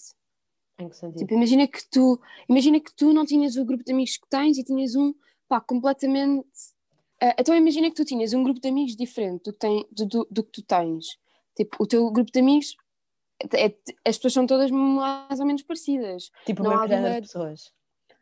Em 0.79 0.88
que 0.88 0.97
sentido? 0.97 1.21
Tipo, 1.21 1.35
imagina 1.35 1.67
que 1.67 1.88
tu, 1.91 2.21
imagina 2.49 2.79
que 2.79 2.95
tu 2.95 3.12
não 3.12 3.25
tinhas 3.25 3.57
o 3.57 3.65
grupo 3.65 3.83
de 3.83 3.93
amigos 3.93 4.17
que 4.19 4.29
tens 4.29 4.59
e 4.59 4.65
tinhas 4.65 4.95
um, 4.95 5.15
pá, 5.49 5.61
completamente. 5.61 6.47
ah, 7.23 7.35
então 7.38 7.55
imagina 7.55 7.88
que 7.88 7.97
tu 7.97 8.05
tinhas 8.05 8.35
um 8.35 8.43
grupo 8.43 8.61
de 8.61 8.69
amigos 8.69 8.95
diferente 8.95 9.45
do 9.45 9.53
que, 9.53 9.59
tem, 9.59 9.87
do, 9.91 10.07
do, 10.07 10.29
do 10.31 10.45
que 10.45 10.53
tu 10.53 10.62
tens. 10.62 11.19
Tipo, 11.57 11.83
o 11.83 11.87
teu 11.87 12.11
grupo 12.11 12.31
de 12.31 12.38
amigos, 12.38 12.76
é- 13.52 13.75
as 14.05 14.16
pessoas 14.16 14.33
são 14.33 14.47
todas 14.47 14.71
mais 14.71 15.38
ou 15.40 15.47
menos 15.47 15.62
parecidas. 15.62 16.31
tipo, 16.45 16.62
não 16.62 16.71
o 16.71 16.75
há 16.75 16.87
género 16.87 17.07
uma- 17.09 17.14
de 17.21 17.26
pessoas. 17.26 17.73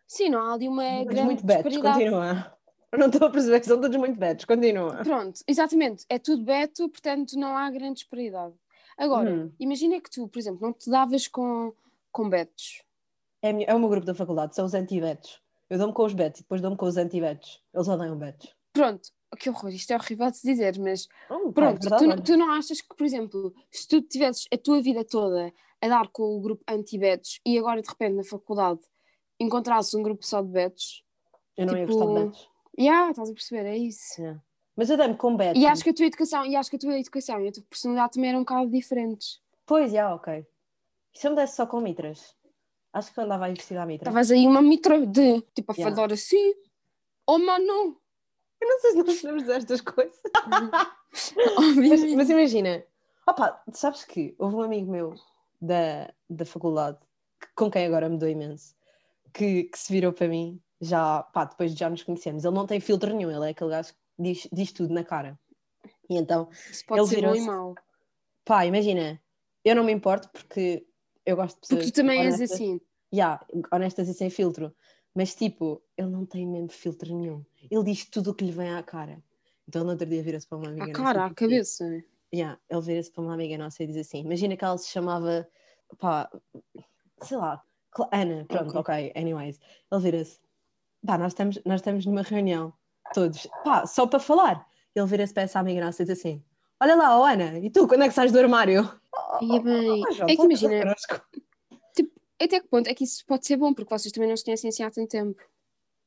Sim, 0.07 0.29
não 0.31 0.41
há 0.41 0.53
ali 0.55 0.69
uma 0.69 0.83
Todos 0.83 1.05
grande 1.07 1.23
muito 1.25 1.47
betos, 1.47 1.73
disparidade. 1.73 1.99
continua. 2.05 2.57
Eu 2.93 2.99
não 2.99 3.07
estou 3.09 3.27
a 3.27 3.31
perceber 3.31 3.61
que 3.61 3.67
são 3.67 3.81
todos 3.81 3.97
muito 3.97 4.19
betos, 4.19 4.45
continua. 4.45 4.97
Pronto, 5.03 5.41
exatamente, 5.49 6.05
é 6.09 6.19
tudo 6.19 6.45
beto, 6.45 6.89
portanto 6.89 7.33
não 7.37 7.57
há 7.57 7.69
grande 7.71 7.95
disparidade. 7.95 8.55
Agora, 8.97 9.29
Hum. 9.31 9.53
imagina 9.59 10.01
que 10.01 10.09
tu, 10.11 10.29
por 10.29 10.39
exemplo, 10.39 10.61
não 10.63 10.73
te 10.73 10.89
davas 10.89 11.27
com, 11.27 11.73
com 12.13 12.29
betos. 12.29 12.83
É, 13.43 13.51
é 13.65 13.75
o 13.75 13.79
meu 13.81 13.89
grupo 13.89 14.07
da 14.07 14.15
faculdade, 14.15 14.55
são 14.55 14.65
os 14.65 14.75
anti-betos. 14.75 15.41
Eu 15.69 15.79
dou-me 15.79 15.93
com 15.93 16.05
os 16.05 16.15
betos 16.15 16.41
e 16.41 16.43
depois 16.45 16.61
dou-me 16.61 16.77
com 16.77 16.87
os 16.87 16.97
anti-betos. 16.97 17.61
Eles 17.75 17.89
odeiam 17.89 18.17
betos. 18.17 18.55
Pronto, 18.73 19.09
que 19.37 19.49
horror, 19.51 19.71
isto 19.73 19.91
é 19.93 19.97
horrível 19.97 20.31
de 20.31 20.37
se 20.39 20.47
dizer, 20.47 20.79
mas 20.79 21.09
Oh, 21.31 21.49
é 21.49 21.53
pronto, 21.53 21.81
tu, 21.89 22.23
tu 22.23 22.37
não 22.37 22.51
achas 22.53 22.81
que, 22.81 22.95
por 22.95 23.05
exemplo, 23.05 23.55
se 23.71 23.87
tu 23.89 24.01
tivesses 24.03 24.47
a 24.53 24.57
tua 24.59 24.81
vida 24.81 25.05
toda 25.05 25.53
a 25.81 25.89
dar 25.89 26.09
com 26.09 26.23
o 26.37 26.41
grupo 26.41 26.63
anti-betos 26.69 27.41
e 27.45 27.59
agora 27.59 27.83
de 27.83 27.89
repente 27.89 28.15
na 28.17 28.25
faculdade 28.25 28.81
encontrasses 29.39 29.93
um 29.95 30.03
grupo 30.03 30.25
só 30.25 30.41
de 30.43 30.49
betos, 30.49 31.05
Eu 31.57 31.67
não 31.67 31.77
ia 31.77 31.87
tipo, 31.87 31.99
gostar 31.99 32.15
de 32.15 32.25
betos. 32.27 32.49
yeah, 32.79 33.11
estás 33.11 33.31
a 33.31 33.33
perceber, 33.35 33.67
é 33.67 33.77
isso. 33.77 34.21
Yeah. 34.21 34.41
Mas 34.77 34.91
eu 34.91 34.97
dei-me 34.97 35.17
com 35.17 35.37
betos. 35.37 35.61
E 35.63 35.67
acho 35.67 35.85
que 35.85 35.91
a 35.91 35.95
tua 35.95 36.07
educação, 36.07 36.45
e 36.47 36.57
acho 36.57 36.71
que 36.71 36.77
a 36.77 36.79
tua 36.79 36.99
educação 36.99 37.41
e 37.41 37.49
a 37.49 37.53
tua 37.53 37.63
personalidade 37.69 38.13
também 38.15 38.31
eram 38.31 38.41
um 38.41 38.43
bocado 38.45 38.71
diferentes. 38.71 39.41
Pois, 39.67 39.93
já, 39.93 40.13
ok. 40.15 40.45
E 41.15 41.19
se 41.19 41.27
eu 41.27 41.31
me 41.31 41.37
desse 41.37 41.57
só 41.57 41.67
com 41.67 41.81
mitras? 41.81 42.35
Acho 42.93 43.13
que 43.13 43.19
eu 43.21 43.25
andava 43.25 43.47
a 43.47 43.51
investir 43.51 43.77
a 43.77 43.85
mitra. 43.87 44.09
Estavas 44.09 44.31
aí 44.31 44.47
uma 44.47 44.63
mitra 44.63 45.05
de 45.07 45.41
tipo 45.55 45.73
a 45.73 45.75
Yeah. 45.77 45.95
falar 45.95 46.13
assim, 46.13 46.55
oh 47.27 47.39
mano, 47.39 48.01
Eu 48.65 48.69
não 48.69 48.81
sei 48.81 48.91
se 48.93 48.97
nós 49.03 49.21
podemos 49.21 49.43
dizer 49.43 49.57
estas 49.57 49.81
coisas. 49.83 50.21
Mas, 51.13 51.33
obviamente. 51.59 52.17
mas 52.17 52.31
imagina, 52.31 52.85
opa, 53.25 53.63
sabes 53.73 54.05
que 54.05 54.35
houve 54.37 54.57
um 54.57 54.63
amigo 54.63 54.91
meu 54.91 55.15
da, 55.61 56.13
da 56.29 56.45
faculdade, 56.45 56.99
com 57.55 57.71
quem 57.71 57.87
agora 57.87 58.09
me 58.09 58.19
dou 58.19 58.29
imenso, 58.29 58.75
que, 59.33 59.65
que 59.65 59.79
se 59.79 59.93
virou 59.93 60.13
para 60.13 60.27
mim, 60.27 60.61
já, 60.81 61.23
pá, 61.23 61.45
depois 61.45 61.73
de 61.73 61.79
já 61.79 61.89
nos 61.89 62.03
conhecemos. 62.03 62.45
Ele 62.45 62.55
não 62.55 62.67
tem 62.67 62.81
filtro 62.81 63.15
nenhum, 63.15 63.31
ele 63.31 63.47
é 63.47 63.51
aquele 63.51 63.71
gajo 63.71 63.93
que 63.93 63.99
diz, 64.19 64.49
diz 64.53 64.73
tudo 64.73 64.93
na 64.93 65.05
cara. 65.05 65.39
E 66.11 66.17
então, 66.17 66.49
Isso 66.69 66.85
pode 66.85 67.01
ele 67.03 67.09
ser 67.09 67.23
bom 67.23 67.37
e 67.37 67.41
mau. 67.43 67.75
pá, 68.45 68.67
imagina, 68.67 69.23
eu 69.65 69.77
não 69.77 69.85
me 69.85 69.93
importo 69.93 70.29
porque 70.31 70.85
eu 71.25 71.37
gosto 71.37 71.55
de 71.57 71.61
pessoas. 71.61 71.81
Porque 71.81 71.93
tu 71.93 71.97
também 71.97 72.25
és 72.25 72.35
honestas. 72.35 72.51
assim. 72.51 72.81
Yeah, 73.15 73.47
honestas 73.71 74.09
e 74.09 74.15
sem 74.15 74.31
filtro. 74.31 74.75
Mas 75.15 75.35
tipo, 75.35 75.81
ele 75.97 76.09
não 76.09 76.27
tem 76.27 76.47
mesmo 76.47 76.69
filtro 76.69 77.15
nenhum. 77.15 77.45
Ele 77.71 77.85
diz 77.85 78.05
tudo 78.07 78.31
o 78.31 78.35
que 78.35 78.45
lhe 78.45 78.53
vem 78.53 78.75
à 78.75 78.83
cara. 78.83 79.23
Então 79.69 79.85
no 79.85 79.91
outro 79.91 80.07
dia 80.07 80.23
vira-se 80.23 80.47
para 80.47 80.59
uma 80.59 80.69
amiga 80.69 80.87
À 80.87 80.93
cara, 80.93 81.25
à 81.25 81.29
diz 81.29 81.35
cabeça. 81.37 81.85
assim, 81.85 82.03
yeah, 82.35 82.59
ele 82.69 82.81
vira-se 82.81 83.11
para 83.11 83.23
uma 83.23 83.35
amiga 83.35 83.57
nossa 83.57 83.83
e 83.83 83.87
diz 83.87 83.97
assim: 83.97 84.21
Imagina 84.21 84.57
que 84.57 84.65
ela 84.65 84.77
se 84.77 84.89
chamava, 84.91 85.49
pá, 85.99 86.31
sei 87.23 87.37
lá, 87.37 87.63
Ana, 88.13 88.45
pronto, 88.47 88.77
ok, 88.79 89.13
anyways. 89.17 89.59
Ele 89.91 90.01
vira-se, 90.03 90.41
pá, 91.07 91.17
nós 91.17 91.29
estamos, 91.33 91.61
nós 91.65 91.77
estamos 91.81 92.05
numa 92.05 92.23
reunião, 92.23 92.73
todos, 93.15 93.47
pá, 93.63 93.87
só 93.87 94.07
para 94.07 94.19
falar. 94.19 94.67
Ele 94.95 95.07
vira-se 95.07 95.33
para 95.33 95.45
essa 95.45 95.59
amiga 95.61 95.85
nossa 95.85 96.03
e 96.03 96.07
diz 96.07 96.19
assim: 96.19 96.43
Olha 96.81 96.97
lá, 96.97 97.19
oh, 97.19 97.25
Ana, 97.25 97.59
e 97.59 97.71
tu, 97.71 97.87
quando 97.89 98.03
é 98.03 98.09
que 98.09 98.15
sais 98.15 98.33
do 98.33 98.39
armário? 98.39 98.83
E 99.41 99.57
é 99.57 99.61
bem. 99.61 100.03
Oh, 100.07 100.13
João, 100.13 100.29
É 100.29 100.37
que 100.37 100.43
imagina. 100.43 100.95
Até 102.41 102.61
que 102.61 102.69
ponto 102.69 102.89
é 102.89 102.95
que 102.95 103.05
isso 103.05 103.25
pode 103.27 103.47
ser 103.47 103.57
bom, 103.57 103.73
porque 103.73 103.93
vocês 103.93 104.13
também 104.13 104.29
não 104.29 104.37
se 104.37 104.45
conhecem 104.45 104.69
assim 104.69 104.83
há 104.83 104.91
tanto 104.91 105.09
tempo. 105.09 105.41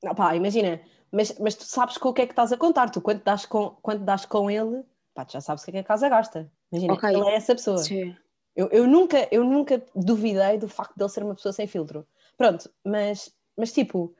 Não, 0.03 0.13
pá, 0.13 0.35
imagina, 0.35 0.81
mas, 1.11 1.37
mas 1.39 1.55
tu 1.55 1.63
sabes 1.63 1.97
com 1.97 2.09
o 2.09 2.13
que 2.13 2.21
é 2.21 2.25
que 2.25 2.33
estás 2.33 2.51
a 2.51 2.57
contar. 2.57 2.89
Tu, 2.89 3.01
quando 3.01 3.23
dás 3.23 3.45
com, 3.45 3.71
quando 3.81 4.03
dás 4.03 4.25
com 4.25 4.49
ele, 4.51 4.83
pá, 5.13 5.25
tu 5.25 5.33
já 5.33 5.41
sabes 5.41 5.63
o 5.63 5.65
que 5.65 5.71
é 5.71 5.73
que 5.73 5.79
a 5.79 5.83
casa 5.83 6.09
gasta. 6.09 6.51
Imagina, 6.71 6.93
Ok. 6.93 7.09
ele 7.09 7.29
é 7.29 7.35
essa 7.35 7.55
pessoa. 7.55 7.77
Sim. 7.77 8.15
Eu, 8.55 8.67
eu, 8.69 8.87
nunca, 8.87 9.27
eu 9.31 9.43
nunca 9.43 9.83
duvidei 9.95 10.57
do 10.57 10.67
facto 10.67 10.95
de 10.95 11.03
ele 11.03 11.09
ser 11.09 11.23
uma 11.23 11.35
pessoa 11.35 11.53
sem 11.53 11.67
filtro. 11.67 12.07
Pronto, 12.35 12.69
mas, 12.83 13.31
mas 13.55 13.71
tipo, 13.71 14.15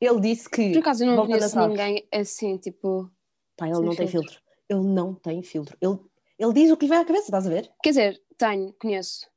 ele 0.00 0.20
disse 0.20 0.48
que. 0.48 0.72
Por 0.72 0.80
acaso 0.80 1.04
eu 1.04 1.16
não 1.16 1.26
conheço 1.26 1.68
ninguém 1.68 2.06
assim, 2.12 2.56
tipo. 2.58 3.10
Pá, 3.56 3.68
ele 3.68 3.80
não 3.80 3.94
tem 3.94 4.06
filtro. 4.06 4.30
filtro. 4.30 4.42
Ele 4.68 4.80
não 4.80 5.14
tem 5.14 5.42
filtro. 5.42 5.76
Ele, 5.80 5.98
ele 6.38 6.52
diz 6.52 6.70
o 6.70 6.76
que 6.76 6.86
lhe 6.86 6.90
vem 6.90 6.98
à 6.98 7.04
cabeça, 7.04 7.24
estás 7.24 7.46
a 7.46 7.50
ver? 7.50 7.70
Quer 7.82 7.90
dizer, 7.90 8.22
tenho, 8.38 8.72
conheço. 8.80 9.31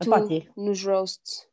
Tu, 0.00 0.10
Pati. 0.10 0.50
nos 0.56 0.84
roasts. 0.84 1.48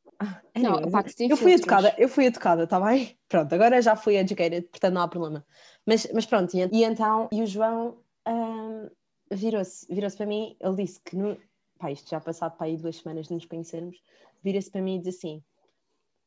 Anyways, 0.55 0.81
Não, 0.81 0.87
a 0.87 0.91
Pati 0.91 1.15
tem 1.15 1.29
eu 1.29 1.37
fui 1.37 1.53
educada, 1.53 1.95
eu 1.97 2.07
fui 2.07 2.25
educada, 2.25 2.63
está 2.63 2.79
bem? 2.79 3.17
Pronto, 3.27 3.53
agora 3.53 3.81
já 3.81 3.95
fui 3.95 4.15
educated, 4.17 4.67
portanto 4.67 4.93
não 4.93 5.01
há 5.01 5.07
problema. 5.07 5.45
Mas, 5.85 6.07
mas 6.13 6.25
pronto, 6.25 6.55
e, 6.55 6.59
e 6.71 6.83
então, 6.83 7.29
e 7.31 7.41
o 7.41 7.45
João 7.45 7.97
ahm, 8.25 8.89
virou-se 9.31 9.85
virou 9.93 10.09
para 10.11 10.25
mim, 10.25 10.55
ele 10.59 10.75
disse 10.75 10.99
que, 11.01 11.15
no, 11.15 11.37
pá, 11.77 11.91
isto 11.91 12.09
já 12.09 12.19
passado 12.19 12.55
para 12.57 12.67
aí 12.67 12.77
duas 12.77 12.97
semanas 12.97 13.27
de 13.27 13.33
nos 13.33 13.45
conhecermos, 13.45 14.01
vira-se 14.43 14.69
para 14.69 14.81
mim 14.81 14.97
e 14.97 14.99
diz 14.99 15.15
assim: 15.15 15.43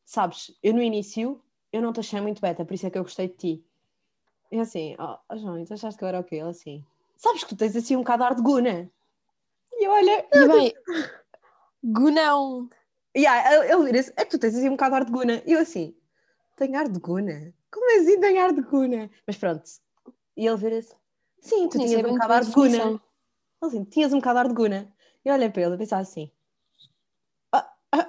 Sabes, 0.04 0.56
eu 0.62 0.72
no 0.72 0.82
início, 0.82 1.42
eu 1.72 1.82
não 1.82 1.92
te 1.92 2.00
achei 2.00 2.20
muito 2.20 2.40
beta, 2.40 2.64
por 2.64 2.74
isso 2.74 2.86
é 2.86 2.90
que 2.90 2.98
eu 2.98 3.02
gostei 3.02 3.28
de 3.28 3.34
ti. 3.34 3.64
E 4.50 4.58
assim, 4.58 4.96
oh, 4.98 5.16
oh, 5.28 5.36
João, 5.36 5.64
tu 5.64 5.74
achaste 5.74 5.98
que 5.98 6.04
eu 6.04 6.08
era 6.08 6.20
o 6.20 6.24
quê? 6.24 6.36
Ele 6.36 6.48
assim, 6.48 6.84
sabes 7.16 7.42
que 7.42 7.50
tu 7.50 7.56
tens 7.56 7.74
assim 7.74 7.96
um 7.96 8.00
bocado 8.00 8.22
de 8.22 8.28
ar 8.28 8.34
de 8.36 8.42
guna. 8.42 8.90
E 9.72 9.84
eu 9.84 9.90
olha, 9.90 10.26
E 10.32 10.48
bem, 10.48 10.74
Gunão. 11.86 12.68
Yeah, 13.16 13.54
ele, 13.54 13.72
ele 13.72 13.84
vira-se, 13.84 14.12
é 14.16 14.24
que 14.24 14.30
tu 14.32 14.38
tens 14.38 14.54
assim 14.56 14.68
um 14.68 14.72
bocado 14.72 14.90
de 14.90 14.96
ar 14.96 15.04
de 15.04 15.12
guna. 15.12 15.42
E 15.46 15.52
eu 15.52 15.60
assim, 15.60 15.96
tenho 16.56 16.76
ar 16.76 16.88
de 16.88 16.98
guna. 16.98 17.54
Como 17.72 18.00
assim 18.00 18.20
tenho 18.20 18.40
ar 18.42 18.52
de 18.52 18.62
guna? 18.62 19.10
Mas 19.26 19.36
pronto. 19.36 19.62
E 20.36 20.46
ele 20.46 20.56
vira-se, 20.56 20.94
sim, 21.40 21.68
tu 21.68 21.78
Nem 21.78 21.86
tinhas 21.86 22.02
sei 22.02 22.10
um 22.10 22.14
bocado 22.14 22.32
é 22.32 22.36
ar 22.36 22.44
de 22.44 22.50
guna. 22.50 22.76
Ele 22.76 23.00
assim, 23.62 23.84
tinhas 23.84 24.12
um 24.12 24.16
bocado 24.18 24.38
ar 24.40 24.48
de 24.48 24.54
guna. 24.54 24.92
E 25.24 25.30
olha 25.30 25.50
para 25.50 25.62
ele 25.62 25.74
e 25.74 25.78
pensava 25.78 26.02
assim, 26.02 26.30
ah, 27.52 27.72
ah, 27.92 28.08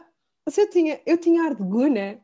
se 0.49 0.61
eu 0.61 0.69
tinha, 0.69 1.01
eu 1.05 1.17
tinha 1.17 1.43
ar 1.43 1.55
de 1.55 1.63
guna? 1.63 2.19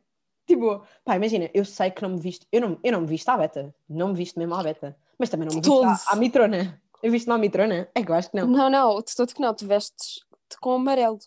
Tipo, 0.46 0.86
pá, 1.06 1.16
imagina, 1.16 1.50
eu 1.54 1.64
sei 1.64 1.90
que 1.90 2.02
não 2.02 2.10
me 2.10 2.20
viste, 2.20 2.46
eu 2.52 2.60
não, 2.62 2.80
eu 2.84 2.92
não 2.92 3.02
me 3.02 3.08
viste 3.08 3.30
à 3.30 3.38
beta, 3.38 3.74
não 3.88 4.10
me 4.10 4.16
viste 4.16 4.38
mesmo 4.38 4.54
à 4.56 4.62
beta, 4.62 4.98
mas 5.18 5.30
também 5.30 5.48
não 5.48 5.56
me 5.56 5.62
viste 5.62 6.10
à, 6.10 6.14
à 6.14 6.16
mitrona. 6.18 6.82
Eu 7.02 7.12
viste-me 7.12 7.34
à 7.34 7.38
mitrona? 7.38 7.90
É 7.96 8.04
que 8.04 8.12
eu 8.12 8.16
acho 8.16 8.30
que 8.30 8.38
não. 8.38 8.48
Não, 8.48 8.70
não, 8.70 9.02
de 9.02 9.16
todo 9.16 9.34
que 9.34 9.42
não, 9.42 9.54
tu 9.54 9.66
vestes 9.66 10.26
com 10.60 10.72
amarelo. 10.74 11.20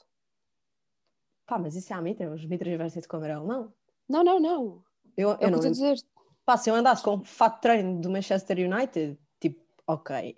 Pá, 1.47 1.59
mas 1.59 1.77
isso 1.77 1.93
é 1.93 1.97
à 1.97 2.03
mitra, 2.03 2.31
os 2.33 2.45
mitras 2.45 2.77
vestem-se 2.77 3.07
com 3.09 3.17
amarelo, 3.19 3.47
não. 3.47 3.73
Não, 4.09 4.25
não, 4.25 4.41
não. 4.41 4.83
Eu, 5.17 5.31
É 5.31 5.33
eu 5.35 5.39
que 5.39 5.45
eu 5.45 5.51
não, 5.51 5.59
estou 5.59 5.69
a 5.69 5.73
dizer. 5.73 5.97
Pá, 6.45 6.57
se 6.57 6.71
eu 6.71 6.75
andasse 6.75 7.03
com 7.03 7.15
um 7.17 7.25
fato 7.25 7.57
de 7.57 7.61
treino 7.63 8.01
do 8.01 8.11
Manchester 8.11 8.59
United, 8.59 9.19
tipo, 9.41 9.61
ok, 9.87 10.37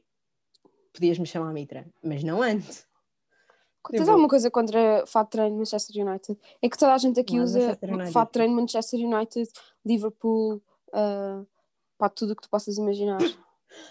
podias-me 0.93 1.27
chamar 1.27 1.53
Mitra, 1.53 1.87
mas 2.03 2.23
não 2.23 2.43
antes. 2.43 2.87
Tens 3.91 4.01
Tipo- 4.01 4.11
alguma 4.11 4.29
coisa 4.29 4.51
contra 4.51 5.07
fato 5.07 5.29
de 5.29 5.31
treino 5.33 5.57
Manchester 5.57 6.07
United? 6.07 6.39
É 6.61 6.69
que 6.69 6.77
toda 6.77 6.93
a 6.93 6.99
gente 6.99 7.19
aqui 7.21 7.35
Não, 7.37 7.41
é 7.41 7.45
usa 7.45 7.79
fato 8.13 8.29
de 8.29 8.33
treino 8.33 8.55
Manchester 8.55 9.01
United, 9.01 9.49
Liverpool, 9.85 10.63
uh, 10.89 11.47
pá, 11.97 12.09
tudo 12.11 12.33
o 12.33 12.37
que 12.37 12.43
tu 12.43 12.51
possas 12.51 12.77
imaginar. 12.77 13.19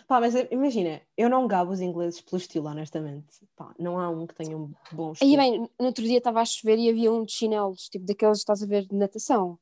Pá, 0.07 0.19
mas 0.19 0.33
imagina, 0.51 1.01
eu 1.15 1.29
não 1.29 1.47
gabo 1.47 1.71
os 1.71 1.81
ingleses 1.81 2.19
pelo 2.21 2.37
estilo, 2.37 2.67
honestamente. 2.67 3.27
Pá, 3.55 3.73
não 3.79 3.99
há 3.99 4.09
um 4.09 4.25
que 4.25 4.33
tenha 4.35 4.57
um 4.57 4.71
bom 4.91 5.11
estilo. 5.11 5.31
Aí 5.31 5.37
bem, 5.37 5.59
no 5.79 5.85
outro 5.85 6.03
dia 6.03 6.17
estava 6.17 6.41
a 6.41 6.45
chover 6.45 6.77
e 6.79 6.89
havia 6.89 7.11
um 7.11 7.23
de 7.23 7.31
chinelos, 7.31 7.87
tipo 7.89 8.05
daqueles, 8.05 8.39
estás 8.39 8.63
a 8.63 8.65
ver, 8.65 8.85
de 8.85 8.95
natação, 8.95 9.57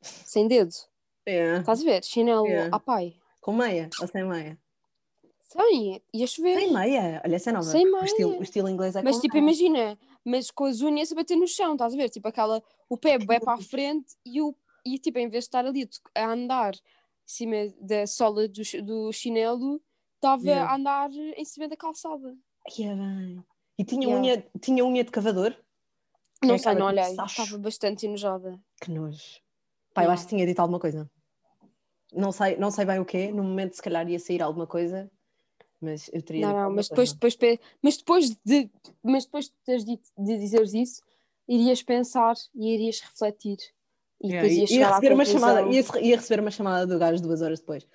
sem 0.00 0.46
dedo. 0.46 0.72
É, 1.26 1.56
Estás 1.58 1.80
a 1.80 1.84
ver? 1.84 2.04
Chinelo 2.04 2.46
É. 2.46 2.68
à 2.70 2.78
pai. 2.78 3.16
com 3.40 3.52
meia 3.52 3.90
ou 4.00 4.06
sem 4.06 4.24
meia? 4.24 4.56
Sem, 5.42 6.02
ia 6.12 6.26
chover. 6.26 6.58
Sem 6.58 6.72
meia, 6.72 7.20
olha, 7.24 7.36
essa 7.36 7.50
é 7.50 7.52
nova. 7.52 7.64
Sem 7.64 7.86
O 7.86 8.04
estilo, 8.04 8.28
meia. 8.30 8.40
o 8.40 8.42
estilo 8.42 8.68
inglês 8.68 8.96
é 8.96 9.02
Mas 9.02 9.18
tipo, 9.20 9.34
meia. 9.34 9.42
imagina, 9.44 9.98
mas 10.24 10.50
com 10.50 10.64
as 10.64 10.80
unhas 10.80 11.10
a 11.12 11.14
bater 11.14 11.36
no 11.36 11.46
chão, 11.46 11.72
estás 11.72 11.94
a 11.94 11.96
ver? 11.96 12.08
Tipo 12.10 12.28
aquela, 12.28 12.62
o 12.88 12.96
pé 12.96 13.14
é 13.14 13.40
para 13.40 13.54
a 13.54 13.58
frente 13.58 14.14
e, 14.24 14.40
o, 14.42 14.54
e 14.84 14.98
tipo, 14.98 15.18
em 15.18 15.28
vez 15.28 15.44
de 15.44 15.48
estar 15.48 15.64
ali 15.64 15.88
a 16.14 16.22
a 16.24 16.32
andar 16.32 16.74
em 17.26 17.28
cima 17.28 17.56
da 17.80 18.06
sola 18.06 18.46
do, 18.46 18.62
do 18.84 19.12
chinelo, 19.12 19.82
estava 20.14 20.42
Yeah. 20.44 20.70
a 20.72 20.76
andar 20.76 21.10
em 21.12 21.44
cima 21.44 21.66
da 21.68 21.76
calçada. 21.76 22.36
Ai, 22.78 22.84
é 22.86 22.94
bem. 22.94 23.44
E 23.78 23.84
tinha, 23.84 24.06
Yeah. 24.08 24.20
unha, 24.20 24.46
tinha 24.60 24.84
unha 24.84 25.04
de 25.04 25.10
cavador? 25.10 25.54
Não 26.42 26.56
sei, 26.58 26.74
não 26.74 26.86
olhei, 26.86 27.02
estava 27.04 27.58
bastante 27.58 28.06
enojada. 28.06 28.58
Que 28.80 28.90
nojo. 28.92 29.40
Pá, 29.92 30.02
eu 30.02 30.04
Yeah. 30.04 30.14
acho 30.14 30.22
que 30.24 30.28
tinha 30.36 30.46
dito 30.46 30.60
alguma 30.60 30.78
coisa. 30.78 31.10
Não 32.12 32.30
sei, 32.30 32.56
não 32.56 32.70
sei 32.70 32.84
bem 32.84 33.00
o 33.00 33.04
quê, 33.04 33.32
no 33.32 33.42
momento 33.42 33.74
se 33.74 33.82
calhar 33.82 34.08
ia 34.08 34.18
sair 34.20 34.40
alguma 34.40 34.66
coisa, 34.66 35.10
mas 35.80 36.08
eu 36.12 36.22
teria 36.22 36.46
Não, 36.46 36.54
não, 36.68 36.74
mas 36.74 36.88
depois, 36.88 37.12
depois, 37.12 37.36
mas 37.82 37.96
depois 37.96 38.30
de, 38.44 38.70
mas 39.02 39.24
depois 39.24 39.46
de, 39.46 39.52
teres 39.64 39.84
dito- 39.84 40.08
de 40.16 40.38
dizeres 40.38 40.72
isso, 40.72 41.02
irias 41.48 41.82
pensar 41.82 42.34
e 42.54 42.72
irias 42.72 43.00
refletir. 43.00 43.58
E 44.22 44.28
Yeah, 44.28 44.48
depois 44.48 44.58
ias 44.58 44.70
ia, 44.70 44.86
à 44.86 44.94
receber 44.94 45.14
uma 45.14 45.24
chamada, 45.24 45.60
ia, 45.62 45.84
ia 46.02 46.16
receber 46.16 46.40
uma 46.40 46.50
chamada 46.50 46.86
do 46.86 46.98
gajo 46.98 47.22
duas 47.22 47.42
horas 47.42 47.60
depois. 47.60 47.86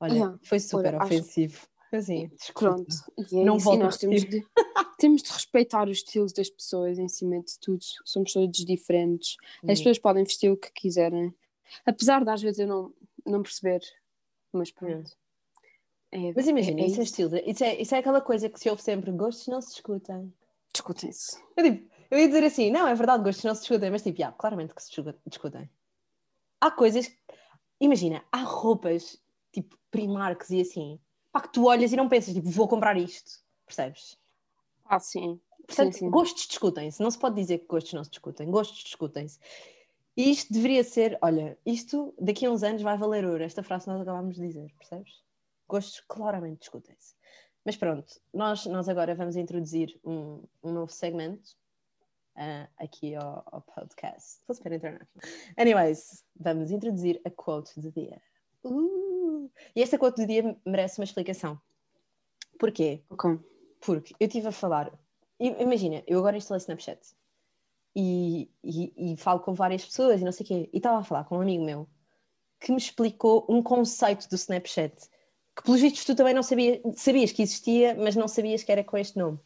Olha, 0.00 0.12
Yeah. 0.12 0.38
foi 0.42 0.60
super 0.60 0.94
acho- 0.96 1.04
ofensivo. 1.06 1.66
Assim, 1.90 2.28
desculpa. 2.36 2.74
Pronto, 2.84 2.96
e 3.32 3.40
é 3.40 3.44
Não 3.44 3.56
isso. 3.56 3.74
nós 3.76 3.96
temos 3.96 4.22
de, 4.24 4.46
temos 4.98 5.22
de 5.22 5.32
respeitar 5.32 5.88
os 5.88 5.98
estilos 5.98 6.32
das 6.34 6.50
pessoas 6.50 6.98
em 6.98 7.08
cima 7.08 7.40
de 7.40 7.58
tudo. 7.60 7.82
Somos 8.04 8.32
todos 8.32 8.64
diferentes. 8.64 9.36
As 9.62 9.62
Hum. 9.62 9.66
pessoas 9.84 9.98
podem 9.98 10.22
vestir 10.24 10.50
o 10.50 10.56
que 10.56 10.70
quiserem. 10.72 11.34
Apesar 11.86 12.22
de 12.24 12.30
às 12.30 12.42
vezes 12.42 12.58
eu 12.58 12.66
não, 12.66 12.92
não 13.24 13.42
perceber. 13.42 13.80
Mas 14.52 14.70
pronto. 14.70 15.10
É, 16.12 16.32
Mas 16.34 16.46
imagina, 16.46 16.80
é, 16.80 16.84
é 16.84 16.86
isso 16.88 17.00
é 17.00 17.04
estilo. 17.04 17.36
Isso 17.46 17.64
é, 17.64 17.80
isso 17.80 17.94
é 17.94 17.98
aquela 17.98 18.20
coisa 18.20 18.48
que 18.50 18.58
se 18.60 18.68
ouve 18.68 18.82
sempre: 18.82 19.10
gostos 19.12 19.46
não 19.46 19.60
se 19.62 19.70
discutem. 19.72 20.32
Discutem-se. 20.72 21.38
Eu, 21.56 21.64
tipo, 21.64 21.90
eu 22.10 22.18
ia 22.18 22.26
dizer 22.26 22.44
assim: 22.44 22.70
não, 22.70 22.86
é 22.86 22.94
verdade, 22.94 23.22
gostos 23.22 23.44
não 23.44 23.54
se 23.54 23.62
discutem, 23.62 23.90
mas 23.90 24.02
tipo, 24.02 24.18
yeah, 24.18 24.36
claramente 24.36 24.74
que 24.74 24.82
se 24.82 24.90
discu- 24.90 25.20
discutem. 25.26 25.70
Há 26.60 26.70
coisas. 26.70 27.10
Imagina, 27.80 28.24
há 28.32 28.38
roupas 28.38 29.20
tipo 29.52 29.78
Primarks 29.90 30.50
e 30.50 30.60
assim, 30.60 31.00
pá, 31.30 31.40
que 31.40 31.52
tu 31.52 31.66
olhas 31.66 31.92
e 31.92 31.96
não 31.96 32.08
pensas, 32.08 32.34
tipo, 32.34 32.48
vou 32.50 32.68
comprar 32.68 32.96
isto. 32.96 33.40
Percebes? 33.66 34.18
Ah, 34.84 34.98
sim. 34.98 35.40
Portanto, 35.66 35.92
sim, 35.92 35.98
sim. 36.00 36.10
gostos 36.10 36.46
discutem-se. 36.46 37.02
Não 37.02 37.10
se 37.10 37.18
pode 37.18 37.36
dizer 37.36 37.58
que 37.58 37.66
gostos 37.66 37.92
não 37.92 38.02
se 38.02 38.10
discutem. 38.10 38.50
Gostos 38.50 38.82
discutem-se. 38.82 39.38
E 40.16 40.30
isto 40.30 40.52
deveria 40.52 40.82
ser, 40.82 41.18
olha, 41.20 41.56
isto 41.64 42.14
daqui 42.18 42.46
a 42.46 42.50
uns 42.50 42.62
anos 42.62 42.82
vai 42.82 42.96
valer 42.96 43.24
ouro. 43.24 43.44
Esta 43.44 43.62
frase 43.62 43.86
nós 43.86 44.00
acabámos 44.00 44.36
de 44.36 44.46
dizer, 44.46 44.74
percebes? 44.78 45.22
Gostos 45.68 46.02
claramente 46.08 46.60
discutem-se. 46.60 47.14
Mas 47.64 47.76
pronto, 47.76 48.18
nós, 48.32 48.64
nós 48.66 48.88
agora 48.88 49.14
vamos 49.14 49.36
introduzir 49.36 50.00
um, 50.02 50.42
um 50.62 50.72
novo 50.72 50.90
segmento 50.90 51.50
ah, 52.38 52.68
aqui 52.78 53.16
ao, 53.16 53.42
ao 53.50 53.60
podcast. 53.62 54.38
Estou 54.40 54.54
super 54.54 54.72
international. 54.72 55.08
Anyways, 55.56 56.24
vamos 56.38 56.70
introduzir 56.70 57.20
a 57.24 57.30
quote 57.30 57.78
do 57.80 57.90
dia. 57.90 58.22
Uh! 58.64 59.50
E 59.74 59.82
esta 59.82 59.98
quote 59.98 60.22
do 60.22 60.26
dia 60.26 60.56
merece 60.64 61.00
uma 61.00 61.04
explicação. 61.04 61.60
Porquê? 62.58 63.02
Ok. 63.10 63.38
Porque 63.80 64.14
eu 64.20 64.26
estive 64.26 64.48
a 64.48 64.52
falar, 64.52 64.92
imagina, 65.38 66.02
eu 66.06 66.18
agora 66.18 66.36
instalei 66.36 66.58
Snapchat 66.58 67.00
e, 67.94 68.50
e, 68.62 69.12
e 69.12 69.16
falo 69.16 69.40
com 69.40 69.54
várias 69.54 69.84
pessoas 69.84 70.20
e 70.20 70.24
não 70.24 70.32
sei 70.32 70.44
o 70.44 70.46
quê, 70.48 70.70
e 70.72 70.76
estava 70.76 70.98
a 70.98 71.04
falar 71.04 71.24
com 71.24 71.38
um 71.38 71.40
amigo 71.40 71.64
meu 71.64 71.88
que 72.60 72.72
me 72.72 72.78
explicou 72.78 73.46
um 73.48 73.62
conceito 73.62 74.28
do 74.28 74.34
Snapchat 74.34 75.08
que, 75.56 75.62
pelos 75.64 75.80
vistos, 75.80 76.04
tu 76.04 76.14
também 76.14 76.34
não 76.34 76.42
sabias, 76.42 76.80
sabias 76.96 77.32
que 77.32 77.42
existia, 77.42 77.96
mas 77.96 78.14
não 78.14 78.28
sabias 78.28 78.62
que 78.62 78.70
era 78.70 78.84
com 78.84 78.96
este 78.96 79.18
nome, 79.18 79.40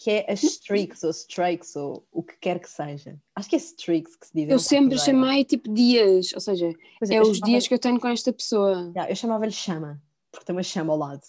que 0.00 0.10
é 0.10 0.32
as 0.32 0.42
streaks 0.42 1.04
ou 1.04 1.10
strikes 1.10 1.76
ou 1.76 2.06
o 2.10 2.22
que 2.22 2.34
quer 2.40 2.58
que 2.58 2.70
seja. 2.70 3.18
Acho 3.36 3.50
que 3.50 3.56
é 3.56 3.58
streaks 3.58 4.16
que 4.16 4.26
se 4.28 4.32
diz. 4.34 4.48
Eu 4.48 4.58
sempre 4.58 4.98
chamei 4.98 5.44
tipo 5.44 5.70
dias, 5.70 6.32
ou 6.32 6.40
seja, 6.40 6.68
é 6.68 7.18
eu 7.18 7.22
os 7.22 7.38
dias 7.38 7.68
que 7.68 7.74
eu 7.74 7.78
tenho 7.78 8.00
com 8.00 8.08
esta 8.08 8.32
pessoa. 8.32 8.90
Yeah, 8.94 9.10
eu 9.10 9.14
chamava-lhe 9.14 9.52
chama, 9.52 10.00
porque 10.32 10.46
tem 10.46 10.56
uma 10.56 10.62
chama 10.62 10.94
ao 10.94 10.98
lado. 10.98 11.20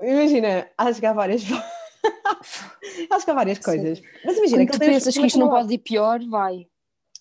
Imagina, 0.00 0.70
acho 0.78 1.00
que 1.00 1.06
há 1.06 1.12
várias. 1.12 1.42
acho 3.10 3.24
que 3.24 3.30
há 3.32 3.34
várias 3.34 3.58
coisas. 3.58 4.00
Mas 4.24 4.36
imagina 4.36 4.58
Quando 4.58 4.70
que 4.70 4.78
tu 4.78 4.78
pensas 4.78 5.18
que 5.18 5.26
isto 5.26 5.38
não 5.40 5.48
pode 5.48 5.74
ir 5.74 5.78
pior, 5.78 6.20
vai. 6.28 6.68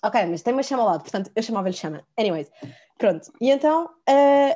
Ok, 0.03 0.25
mas 0.27 0.43
tem 0.43 0.53
uma 0.53 0.61
chama 0.61 0.83
ao 0.83 0.89
lado, 0.89 1.01
portanto 1.01 1.31
eu 1.35 1.41
chamava-lhe 1.41 1.75
chama. 1.75 2.05
Anyways, 2.15 2.51
pronto. 2.99 3.31
E 3.41 3.49
então, 3.49 3.85
uh, 4.07 4.55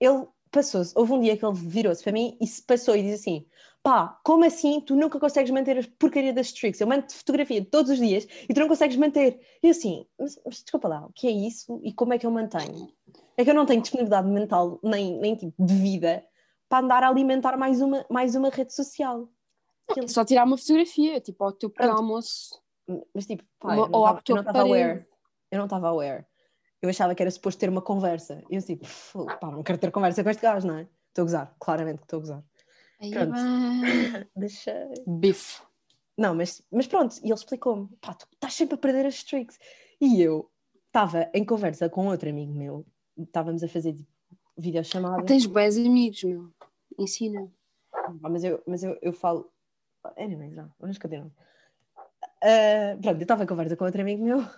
ele 0.00 0.26
passou-se, 0.50 0.94
houve 0.96 1.12
um 1.12 1.20
dia 1.20 1.36
que 1.36 1.44
ele 1.44 1.58
virou-se 1.58 2.02
para 2.02 2.12
mim 2.12 2.38
e 2.40 2.46
se 2.46 2.62
passou 2.62 2.96
e 2.96 3.02
disse 3.02 3.14
assim: 3.16 3.46
pá, 3.84 4.18
como 4.24 4.44
assim 4.46 4.80
tu 4.80 4.96
nunca 4.96 5.20
consegues 5.20 5.50
manter 5.52 5.78
a 5.78 5.82
porcaria 5.98 6.32
das 6.32 6.46
streaks? 6.46 6.80
Eu 6.80 6.86
mando 6.86 7.12
fotografia 7.12 7.62
todos 7.64 7.90
os 7.92 7.98
dias 7.98 8.26
e 8.48 8.52
tu 8.54 8.58
não 8.58 8.66
consegues 8.66 8.96
manter. 8.96 9.38
E 9.62 9.68
assim, 9.68 10.06
mas, 10.18 10.40
mas 10.44 10.62
desculpa 10.62 10.88
lá, 10.88 11.04
o 11.06 11.12
que 11.12 11.28
é 11.28 11.30
isso 11.30 11.78
e 11.84 11.92
como 11.92 12.14
é 12.14 12.18
que 12.18 12.26
eu 12.26 12.30
mantenho? 12.30 12.90
É 13.36 13.44
que 13.44 13.50
eu 13.50 13.54
não 13.54 13.66
tenho 13.66 13.82
disponibilidade 13.82 14.26
mental 14.26 14.80
nem, 14.82 15.18
nem 15.20 15.36
tipo 15.36 15.54
de 15.62 15.74
vida 15.74 16.24
para 16.68 16.82
andar 16.84 17.02
a 17.04 17.08
alimentar 17.08 17.56
mais 17.58 17.82
uma, 17.82 18.06
mais 18.10 18.34
uma 18.34 18.48
rede 18.48 18.74
social. 18.74 19.28
E 19.94 20.00
ele- 20.00 20.08
só 20.08 20.24
tirar 20.24 20.44
uma 20.46 20.56
fotografia, 20.56 21.20
tipo 21.20 21.44
ao 21.44 21.52
teu 21.52 21.70
almoço. 21.78 22.58
Mas 23.14 23.26
tipo, 23.26 23.44
pá, 23.60 23.74
Uma- 23.74 23.82
eu 23.84 23.88
não 23.90 24.00
ou 24.00 24.06
eu 24.06 24.34
não 24.34 24.40
estava 24.40 24.60
aware. 24.60 25.06
Eu 25.50 25.58
não 25.58 25.66
estava 25.66 25.88
aware. 25.88 26.24
Eu 26.80 26.88
achava 26.88 27.14
que 27.14 27.22
era 27.22 27.30
suposto 27.30 27.60
ter 27.60 27.68
uma 27.68 27.82
conversa. 27.82 28.42
E 28.50 28.56
eu 28.56 28.62
tipo, 28.62 28.86
"Fu, 28.86 29.26
pá, 29.26 29.50
não 29.50 29.62
quero 29.62 29.78
ter 29.78 29.90
conversa 29.90 30.24
com 30.24 30.30
este 30.30 30.40
gajo, 30.42 30.66
não 30.66 30.78
é? 30.78 30.88
Estou 31.08 31.22
a 31.22 31.24
gozar, 31.26 31.56
claramente 31.60 31.98
que 31.98 32.04
estou 32.04 32.16
a 32.16 32.20
gozar. 32.20 32.44
Aí 33.04 33.10
Pronto. 33.10 33.32
bem. 33.32 34.26
Deixa. 34.34 34.88
Bife. 35.06 35.62
Não, 36.16 36.34
mas, 36.34 36.62
mas 36.70 36.86
pronto, 36.86 37.16
e 37.22 37.26
ele 37.26 37.34
explicou-me: 37.34 37.88
pá, 38.00 38.14
tu 38.14 38.26
estás 38.32 38.54
sempre 38.54 38.76
a 38.76 38.78
perder 38.78 39.04
as 39.06 39.14
streaks. 39.16 39.58
E 40.00 40.22
eu 40.22 40.50
estava 40.86 41.28
em 41.34 41.44
conversa 41.44 41.88
com 41.88 42.06
outro 42.06 42.30
amigo 42.30 42.52
meu, 42.52 42.86
estávamos 43.18 43.62
a 43.62 43.68
fazer 43.68 43.92
tipo, 43.92 44.08
videochamada. 44.56 45.22
Ah, 45.22 45.24
tens 45.24 45.44
bons 45.44 45.76
amigos, 45.76 46.22
meu. 46.24 46.50
Ensina. 46.98 47.50
Ah, 47.92 48.12
mas 48.20 48.44
eu, 48.44 48.62
mas 48.66 48.82
eu, 48.82 48.96
eu 49.02 49.12
falo. 49.12 49.50
Anyways, 50.16 50.54
não, 50.54 50.70
vamos 50.78 50.98
continuar. 50.98 51.30
Ah, 52.42 52.96
pronto, 53.02 53.18
eu 53.18 53.22
estava 53.22 53.44
em 53.44 53.46
conversa 53.46 53.76
com 53.76 53.84
outro 53.84 54.00
amigo 54.00 54.24
meu. 54.24 54.38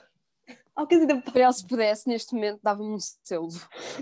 Ao 0.77 0.87
que 0.87 0.95
ainda 0.95 1.17
Para 1.23 1.41
ele, 1.41 1.53
se 1.53 1.67
pudesse, 1.67 2.07
neste 2.07 2.35
momento, 2.35 2.61
dava-me 2.63 2.91
um 2.91 2.99
selo. 3.01 3.49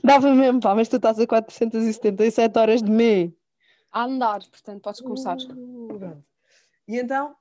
Dava 0.03 0.35
mesmo, 0.35 0.61
pá, 0.61 0.75
mas 0.75 0.89
tu 0.89 0.97
estás 0.97 1.21
a 1.21 1.27
477 1.27 2.59
horas 2.59 2.83
de 2.83 2.91
mim. 2.91 3.33
A 3.95 4.07
andar, 4.07 4.41
portanto, 4.49 4.83
podes 4.83 5.01
começar. 5.01 5.37
Pronto. 5.37 6.25
E 6.89 6.99
então, 6.99 7.37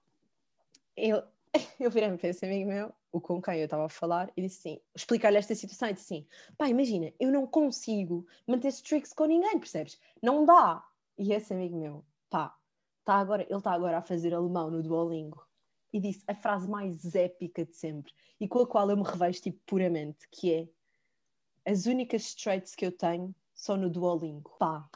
eu, 0.95 1.23
eu 1.79 1.89
virei-me 1.89 2.15
para 2.15 2.29
esse 2.29 2.45
amigo 2.45 2.69
meu, 2.69 2.93
o 3.11 3.19
com 3.19 3.41
quem 3.41 3.57
eu 3.57 3.65
estava 3.65 3.85
a 3.85 3.89
falar, 3.89 4.31
e 4.37 4.43
disse 4.43 4.69
assim: 4.69 4.81
explicar-lhe 4.95 5.37
esta 5.37 5.55
situação. 5.55 5.89
E 5.89 5.93
disse 5.93 6.13
assim: 6.13 6.27
pá, 6.55 6.69
imagina, 6.69 7.11
eu 7.19 7.31
não 7.31 7.47
consigo 7.47 8.27
manter 8.45 8.67
streaks 8.67 9.13
com 9.13 9.25
ninguém, 9.25 9.57
percebes? 9.57 9.99
Não 10.21 10.45
dá. 10.45 10.87
E 11.17 11.33
esse 11.33 11.51
amigo 11.55 11.75
meu, 11.75 12.05
pá, 12.29 12.55
tá 13.03 13.15
agora, 13.15 13.41
ele 13.41 13.57
está 13.57 13.71
agora 13.71 13.97
a 13.97 14.01
fazer 14.03 14.31
alemão 14.31 14.69
no 14.69 14.83
Duolingo. 14.83 15.43
e 15.91 15.99
disse 15.99 16.23
a 16.27 16.35
frase 16.35 16.69
mais 16.69 17.15
épica 17.15 17.65
de 17.65 17.75
sempre 17.75 18.13
e 18.39 18.47
com 18.47 18.59
a 18.59 18.67
qual 18.67 18.89
eu 18.91 18.97
me 18.97 19.03
revejo 19.03 19.41
tipo, 19.41 19.59
puramente, 19.65 20.27
que 20.29 20.53
é 20.53 21.71
as 21.71 21.87
únicas 21.87 22.35
traits 22.35 22.75
que 22.75 22.85
eu 22.85 22.91
tenho 22.91 23.33
são 23.55 23.75
no 23.75 23.89
Duolingo. 23.89 24.55
Pá. 24.59 24.87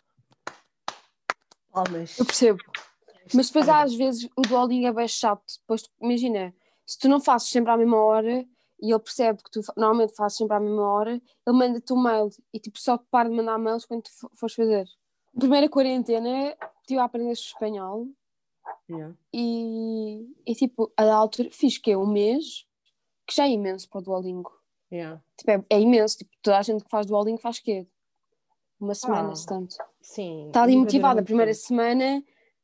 Palmas. 1.84 2.18
Eu 2.20 2.26
percebo. 2.26 2.60
Mas 3.34 3.48
depois 3.48 3.68
há, 3.70 3.82
às 3.84 3.94
vezes 3.94 4.28
o 4.38 4.42
Duolingo 4.42 4.88
é 4.88 4.94
bem 4.94 5.08
chato. 5.08 5.44
Depois, 5.62 5.84
imagina, 6.02 6.54
se 6.86 6.98
tu 6.98 7.10
não 7.10 7.20
fazes 7.20 7.50
sempre 7.50 7.72
à 7.72 7.78
mesma 7.78 7.98
hora 7.98 8.46
e 8.82 8.92
ele 8.92 9.00
percebe 9.00 9.42
que 9.44 9.52
tu 9.52 9.62
normalmente 9.76 10.16
fazes 10.16 10.38
sempre 10.38 10.56
à 10.56 10.60
mesma 10.60 10.84
hora, 10.90 11.12
ele 11.14 11.58
manda-te 11.58 11.92
um 11.94 12.02
mail 12.02 12.30
e 12.54 12.60
tipo 12.60 12.80
só 12.80 12.98
te 12.98 13.06
para 13.12 13.30
de 13.30 13.36
mandar 13.36 13.58
mails 13.58 13.86
quando 13.86 14.04
tu 14.04 14.12
fo- 14.12 14.32
fores 14.36 14.56
fazer. 14.56 14.86
Primeira 15.38 15.68
quarentena, 15.70 16.56
estive 16.82 17.00
a 17.00 17.04
aprender 17.04 17.32
espanhol 17.32 18.08
Yeah. 18.90 19.14
e, 19.34 20.26
e 20.46 20.56
tipo, 20.56 20.92
a 20.98 21.04
altura 21.14 21.50
fiz 21.52 21.78
que 21.78 21.92
é 21.92 21.98
um 21.98 22.06
mês, 22.08 22.66
que 23.26 23.36
já 23.36 23.46
é 23.46 23.52
imenso 23.52 23.90
para 23.90 24.00
o 24.00 24.02
Duolingo. 24.02 24.52
Yeah. 24.92 25.22
Tipo, 25.38 25.52
é, 25.52 25.66
é 25.70 25.80
imenso, 25.82 26.18
tipo, 26.20 26.32
toda 26.42 26.58
a 26.58 26.62
gente 26.62 26.84
que 26.84 26.90
faz 26.90 27.06
Duolingo 27.06 27.40
faz 27.40 27.60
quê? 27.60 27.86
Uma 28.80 28.94
semana, 28.96 29.32
Ah. 29.32 29.36
se 29.36 29.46
tanto. 29.46 29.76
Sim. 30.08 30.48
Está 30.48 30.64
ali 30.64 30.78
motivada 30.78 31.20
a 31.20 31.24
primeira 31.24 31.54
semana 31.54 32.24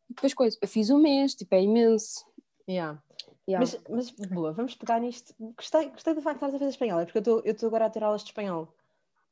depois 0.10 0.34
coisa. 0.34 0.58
Eu 0.62 0.68
fiz 0.68 0.90
um 0.90 0.98
mês, 0.98 1.36
tipo, 1.36 1.54
é 1.56 1.62
imenso. 1.62 2.26
Yeah. 2.70 3.04
Yeah. 3.48 3.60
Mas, 3.90 4.10
mas 4.16 4.30
boa, 4.30 4.54
vamos 4.54 4.76
pegar 4.76 5.00
nisto. 5.02 5.34
Gostei, 5.58 5.90
gostei 5.90 6.14
do 6.14 6.22
facto 6.22 6.36
de 6.40 6.46
estás 6.46 6.54
a 6.56 6.60
fazer 6.60 6.70
espanhol, 6.72 7.00
é 7.02 7.06
porque 7.06 7.18
eu 7.30 7.42
estou- 7.52 7.68
agora 7.68 7.86
a 7.86 7.90
ter 7.90 8.02
aulas 8.04 8.22
de 8.24 8.30
espanhol 8.30 8.74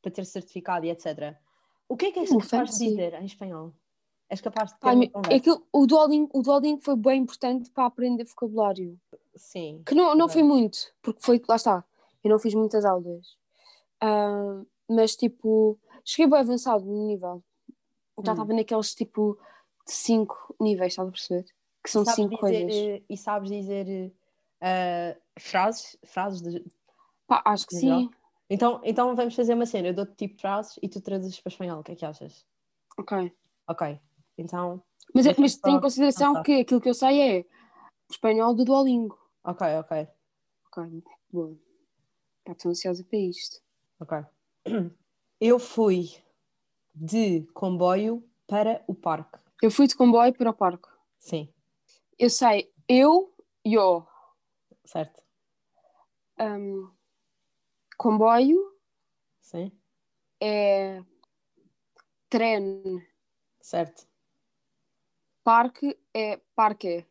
para 0.02 0.12
ter 0.12 0.26
certificado 0.26 0.86
e 0.86 0.90
etc. 0.90 1.36
O 1.88 1.96
que 1.96 2.08
é 2.08 2.12
que 2.12 2.20
és 2.20 2.30
Uh, 2.30 2.40
capaz 2.40 2.50
de 2.50 2.58
fancy. 2.58 2.90
dizer 2.90 3.14
em 3.14 3.26
espanhol? 3.26 3.74
És 4.30 4.42
capaz 4.42 4.74
de 4.74 4.80
ter 4.80 4.88
Ai, 4.90 4.96
uma 4.96 5.10
conversa? 5.10 5.38
é 5.38 5.40
que 5.40 5.64
o 5.72 5.88
Duolingo, 5.88 6.30
o 6.34 6.42
Duolingo 6.42 6.82
foi 6.82 6.96
bem 6.98 7.22
importante 7.22 7.70
para 7.72 7.86
aprender 7.86 8.26
vocabulário. 8.26 9.00
Sim. 9.36 9.82
Que 9.86 9.96
não, 9.96 10.14
não 10.16 10.28
foi 10.28 10.44
muito, 10.44 10.78
porque 11.02 11.22
foi, 11.22 11.42
lá 11.48 11.56
está, 11.56 11.84
eu 12.24 12.30
não 12.30 12.40
fiz 12.40 12.54
muitas 12.54 12.84
aulas. 12.84 13.38
Ah, 14.02 14.62
mas 14.90 15.16
tipo, 15.16 15.80
cheguei 16.04 16.30
bem 16.30 16.40
avançado 16.40 16.84
no 16.86 17.08
nível. 17.08 17.42
Já 18.24 18.32
Hum. 18.32 18.36
estava 18.36 18.54
naqueles 18.54 18.94
tipo 18.96 19.38
de 19.86 19.92
cinco 19.94 20.56
níveis, 20.60 20.94
estás 20.94 21.08
a 21.08 21.12
perceber? 21.12 21.46
Que 21.84 21.90
são 21.90 22.04
sabes 22.06 22.16
cinco 22.16 22.30
dizer, 22.36 22.40
coisas. 22.66 22.76
eh, 22.76 23.04
E 23.10 23.18
sabes 23.18 23.50
dizer 23.50 24.14
eh, 24.62 25.18
frases? 25.40 25.98
Frases 26.06 26.42
de... 26.42 26.64
Pá, 27.28 27.42
acho 27.46 27.66
que 27.68 27.76
Legal. 27.76 28.00
sim. 28.02 28.10
então, 28.50 28.82
então 28.84 29.16
vamos 29.16 29.36
fazer 29.36 29.54
uma 29.54 29.66
cena. 29.66 29.88
Eu 29.90 29.94
dou-te 29.94 30.14
tipo 30.16 30.40
frases 30.40 30.78
e 30.82 30.88
tu 30.90 31.02
traduzes 31.02 31.40
para 31.40 31.52
espanhol. 31.52 31.80
O 31.80 31.84
que 31.84 31.94
é 31.94 31.96
que 31.96 32.06
achas? 32.06 32.46
Ok. 32.98 33.32
Ok. 33.68 34.00
Então, 34.38 34.84
Mas, 35.14 35.26
é- 35.26 35.36
mas 35.40 35.56
tenho 35.56 35.78
em 35.78 35.82
consideração 35.82 36.34
pensar. 36.34 36.44
que 36.44 36.60
aquilo 36.62 36.82
que 36.82 36.90
eu 36.90 36.94
sei 36.94 37.22
é 37.40 37.46
espanhol 38.10 38.54
do 38.54 38.66
Duolingo. 38.66 39.18
ok, 39.44 39.68
ok, 39.80 40.08
Ok, 40.68 41.04
boa. 41.32 41.58
Pá, 42.46 42.52
estou 42.54 42.70
ansiosa 42.72 43.04
para 43.04 43.18
isto. 43.20 43.62
ok. 44.00 44.18
Eu 45.40 45.58
fui 45.58 46.12
de 46.94 47.44
comboio 47.54 48.24
para 48.48 48.84
o 48.88 48.94
parque. 48.96 49.40
Eu 49.62 49.72
fui 49.72 49.88
de 49.88 49.96
comboio 49.96 50.34
para 50.34 50.50
o 50.50 50.54
parque. 50.54 50.90
Sim, 51.18 51.54
Eu 52.18 52.30
sei, 52.30 52.72
eu, 52.88 53.34
eu, 53.64 54.08
certo. 54.84 55.22
um, 56.40 56.90
comboio 57.98 58.60
Sim, 59.40 59.72
é 60.42 61.04
trem, 62.30 63.06
certo, 63.62 64.08
parque 65.44 65.98
é 66.14 66.38
parque. 66.56 67.06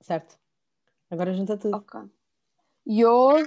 certo. 0.00 0.38
Agora 1.10 1.34
junta 1.34 1.58
tudo. 1.58 1.76
Ok. 1.76 2.00
Eu 2.86 3.42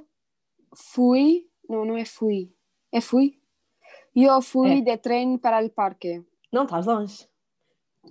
fui, 0.75 1.49
não, 1.67 1.83
não 1.85 1.97
é 1.97 2.05
fui, 2.05 2.53
é 2.91 3.01
fui. 3.01 3.41
Eu 4.15 4.41
fui 4.41 4.79
É. 4.79 4.81
de 4.81 4.97
trem 4.97 5.37
para 5.37 5.63
o 5.65 5.69
parque. 5.69 6.23
Não, 6.51 6.63
estás 6.63 6.85
longe. 6.85 7.27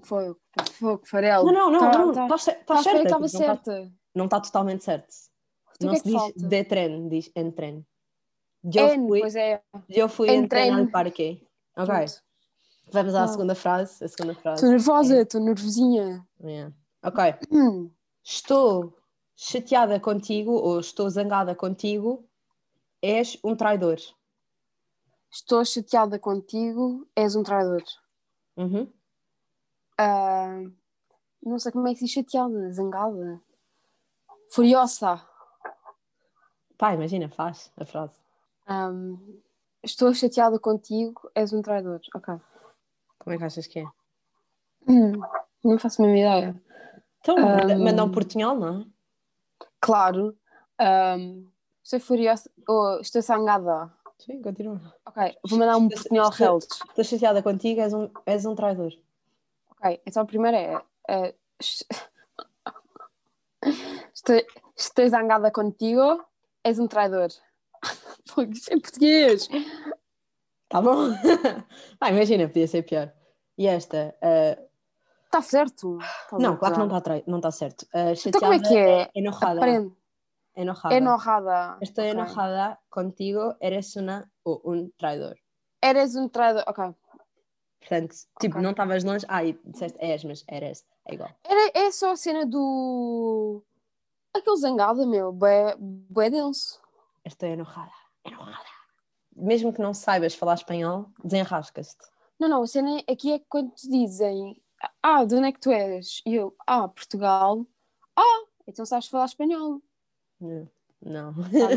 Foi, 0.03 0.35
foi, 0.73 0.99
farelo. 1.07 1.47
Não, 1.51 1.71
não, 1.71 1.71
não, 1.71 1.81
Tá- 1.91 1.99
não. 1.99 2.13
tá- 2.13 2.25
Estás 2.37 2.45
Tá, 2.45 2.53
estás 2.61 2.83
certa. 2.83 3.03
estava 3.03 3.27
tipo, 3.27 3.39
Não 3.39 3.55
está 3.55 3.65
certa. 3.65 3.93
não 4.15 4.29
tá 4.29 4.41
totalmente 4.41 4.85
certo. 4.85 5.09
O 5.81 5.85
Não 5.87 5.91
que 5.91 5.97
é 5.97 5.99
se 5.99 6.03
que 6.05 6.11
diz 6.11 6.19
falta? 6.21 6.49
de 6.49 6.65
tren, 6.65 7.09
diz 7.09 7.31
en 7.35 7.51
tren. 7.53 7.87
Eu 8.65 8.89
N, 8.89 9.09
fui, 9.09 9.21
pois 9.21 9.35
é. 9.37 9.63
eu 9.89 10.09
fui 10.09 10.29
En 10.29 10.45
en 10.45 10.49
tren 10.49 10.69
tren. 10.69 10.75
al 10.81 10.91
parque. 10.91 11.47
Ok, 11.77 11.87
Pronto. 11.87 12.13
vamos 12.93 13.15
à 13.15 13.21
Não. 13.21 13.29
segunda 13.29 13.55
frase. 13.55 14.05
A 14.05 14.09
segunda 14.09 14.35
frase. 14.35 14.57
Estou 14.65 14.71
nervosa, 14.71 15.21
estou 15.23 15.41
nervosinha. 15.41 16.27
Yeah. 16.43 16.73
Ok. 17.03 17.35
Hum. 17.51 17.91
Estou 18.27 18.97
chateada 19.37 20.01
contigo 20.01 20.53
ou 20.53 20.81
estou 20.81 21.11
zangada 21.11 21.55
contigo. 21.55 22.25
És 23.03 23.39
um 23.45 23.55
traidor. 23.55 23.99
Estou 25.35 25.65
chateada 25.65 26.17
contigo, 26.17 27.09
és 27.17 27.35
um 27.35 27.43
traidor. 27.43 27.83
Uhum. 28.57 28.89
Ah, 29.99 30.61
não 31.43 31.59
sei 31.59 31.73
como 31.73 31.89
é 31.89 31.93
que 31.93 31.99
se 31.99 32.05
diz 32.05 32.15
chateada, 32.15 32.73
zangada. 32.73 33.41
Furiosa. 34.53 35.21
Pá, 36.79 36.95
imagina, 36.95 37.29
faz 37.29 37.73
a 37.77 37.85
frase. 37.85 38.15
Ahm, 38.69 39.17
estou 39.83 40.15
chateada 40.15 40.57
contigo, 40.61 41.29
és 41.35 41.53
um 41.53 41.63
traidor. 41.63 42.01
Ok. 42.15 42.35
Como 43.19 43.35
é 43.35 43.39
que 43.39 43.45
achas 43.45 43.67
que 43.67 43.81
é? 43.81 43.87
Hum, 44.89 45.13
não 45.65 45.79
faço 45.81 46.01
a 46.01 46.07
mesma 46.07 46.19
ideia. 46.21 46.63
Então, 47.21 47.37
Um, 47.39 47.83
manda 47.85 48.05
um 48.05 48.13
portunhol, 48.13 48.55
não 48.57 48.83
é? 48.83 48.87
Claro. 49.81 50.39
ahm, 50.79 51.45
estou 51.83 51.99
furiosa. 51.99 52.49
ou 52.69 53.01
estou 53.01 53.21
zangada. 53.21 53.93
Sim, 54.25 54.41
continua. 54.41 54.81
Ok, 55.07 55.37
vou 55.49 55.59
mandar 55.59 55.77
um 55.77 55.89
portunhol 55.89 56.31
estou- 56.31 56.47
Hells. 56.47 56.67
Estou 56.89 57.05
chateada 57.05 57.43
contigo, 57.43 57.81
és 57.81 57.93
um, 57.93 58.09
és 58.25 58.45
um 58.47 58.55
traidor. 58.55 58.93
Ok, 59.71 60.01
então 60.07 60.23
a 60.23 60.27
primeira 60.27 60.57
é. 60.57 60.83
é, 61.09 61.35
es- 61.61 61.85
estou, 64.15 64.37
estou 64.77 65.09
zangada 65.09 65.51
contigo, 65.51 66.25
és 66.63 66.79
um 66.79 66.87
traidor. 66.87 67.29
É 68.71 68.81
português. 68.81 69.47
Tá 70.71 70.81
bom? 70.81 71.11
ah, 72.01 72.11
imagina, 72.11 72.49
podia 72.49 72.67
ser 72.67 72.83
pior. 72.83 73.13
E 73.59 73.67
esta? 73.67 74.15
Está 75.27 75.43
certo. 75.43 75.99
Tá 76.31 76.39
não, 76.39 76.57
claro 76.57 76.75
que 76.75 76.81
não 76.81 76.99
está 76.99 77.23
não 77.27 77.41
tá 77.41 77.51
certo. 77.53 77.87
Ah, 77.95 78.13
Então 78.27 78.41
como 78.41 78.55
é 78.55 78.59
que 78.59 78.65
chateada 78.65 78.91
é? 79.03 79.11
enojada. 79.15 79.61
Aprende. 79.61 79.93
Enojada. 80.55 80.95
Enojada. 80.95 81.79
Estoy 81.81 82.11
Ok. 82.11 82.13
enojada 82.13 82.81
contigo, 82.89 83.57
eres 83.61 83.97
una 83.97 84.31
o 84.45 84.61
un 84.65 84.93
traidor. 84.97 85.37
Eres 85.83 86.15
um 86.15 86.29
traidor. 86.29 86.65
Ok. 86.67 86.95
Portanto, 87.81 88.15
tipo, 88.41 88.55
Ok. 88.57 88.63
não 88.63 88.71
estavas 88.71 89.05
longe. 89.05 89.27
Ah, 89.29 89.45
e 89.45 89.59
disseste 89.65 89.99
és, 90.01 90.25
mas 90.25 90.45
eres. 90.49 90.87
É 91.07 91.15
igual. 91.15 91.31
Era, 91.45 91.71
é 91.75 91.91
só 91.91 92.13
a 92.13 92.17
cena 92.17 92.47
do. 92.47 93.63
Aquele 94.33 94.57
zangado, 94.57 95.07
meu. 95.07 95.33
Bué, 95.33 95.75
bué 95.79 96.31
denso. 96.31 96.81
Estou 97.25 97.49
enojada. 97.49 97.93
Enojada. 98.25 98.65
Mesmo 99.37 99.73
que 99.73 99.83
não 99.83 99.93
saibas 99.93 100.35
falar 100.35 100.55
espanhol, 100.55 101.09
desenrascas-te. 101.23 102.07
Não, 102.39 102.49
não. 102.49 102.63
A 102.63 102.67
cena 102.67 103.03
aqui 103.11 103.33
é 103.33 103.39
quando 103.49 103.73
te 103.75 103.89
dizem. 103.89 104.61
Ah, 105.03 105.25
de 105.25 105.35
onde 105.35 105.49
é 105.49 105.53
que 105.53 105.61
tu 105.61 105.71
és? 105.71 106.23
E 106.25 106.35
eu. 106.37 106.55
Ah, 106.67 106.89
Portugal. 106.89 107.67
Ah, 108.17 108.45
então 108.67 108.87
sabes 108.87 109.09
falar 109.09 109.25
espanhol. 109.27 109.83
Não. 110.41 110.69
Não. 111.03 111.35
Ah, 111.53 111.75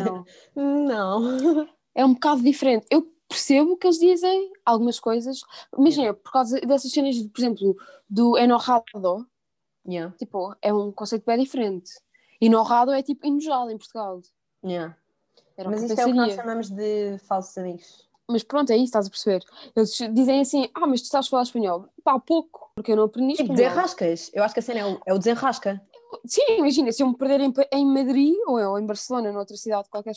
não. 0.55 1.25
não. 1.35 1.69
é 1.95 2.05
um 2.05 2.13
bocado 2.13 2.41
diferente. 2.41 2.85
Eu 2.89 3.11
percebo 3.27 3.75
que 3.77 3.87
eles 3.87 3.99
dizem 3.99 4.51
algumas 4.65 4.99
coisas. 4.99 5.41
Imagina, 5.77 6.13
por 6.13 6.31
causa 6.31 6.59
dessas 6.61 6.91
cenas, 6.91 7.17
por 7.21 7.39
exemplo, 7.39 7.75
do 8.09 8.37
enojado, 8.37 9.27
Yeah. 9.89 10.13
tipo, 10.17 10.53
é 10.61 10.73
um 10.73 10.91
conceito 10.91 11.23
bem 11.25 11.37
diferente. 11.41 11.91
Enojado 12.41 12.91
é 12.91 13.01
tipo 13.01 13.25
enojado 13.25 13.71
em 13.71 13.77
Portugal. 13.77 14.21
Yeah. 14.63 14.97
Mas 15.65 15.81
isto 15.83 15.97
é 15.99 16.03
o 16.03 16.07
que 16.09 16.13
nós 16.13 16.27
pensaria. 16.29 16.35
chamamos 16.35 16.69
de 16.69 17.17
falsos 17.19 17.57
amigos. 17.57 18.05
Mas 18.29 18.43
pronto, 18.43 18.69
é 18.71 18.75
isso, 18.75 18.85
estás 18.85 19.07
a 19.07 19.09
perceber? 19.09 19.45
Eles 19.73 19.97
dizem 20.13 20.41
assim, 20.41 20.69
ah, 20.75 20.85
mas 20.85 21.01
tu 21.01 21.07
sabes 21.07 21.29
falar 21.29 21.43
espanhol. 21.43 21.87
Pá, 22.03 22.19
pouco, 22.19 22.69
porque 22.75 22.91
eu 22.91 22.97
não 22.97 23.05
aprendi 23.05 23.35
Tipo, 23.35 23.53
espanhol. 23.53 23.69
desenrascas. 23.69 24.29
Eu 24.33 24.43
acho 24.43 24.53
que 24.53 24.59
a 24.59 24.63
cena 24.63 24.79
é 24.81 24.85
o, 24.85 25.01
é 25.05 25.13
o 25.13 25.17
desenrasca. 25.17 25.81
Sim, 26.27 26.57
imagina, 26.59 26.91
se 26.91 27.01
eu 27.03 27.07
me 27.07 27.17
perder 27.17 27.39
em, 27.41 27.53
em 27.73 27.85
Madrid 27.85 28.35
ou 28.47 28.59
eu 28.59 28.77
em 28.77 28.85
Barcelona, 28.85 29.31
noutra 29.31 29.55
cidade 29.57 29.89
qualquer 29.89 30.13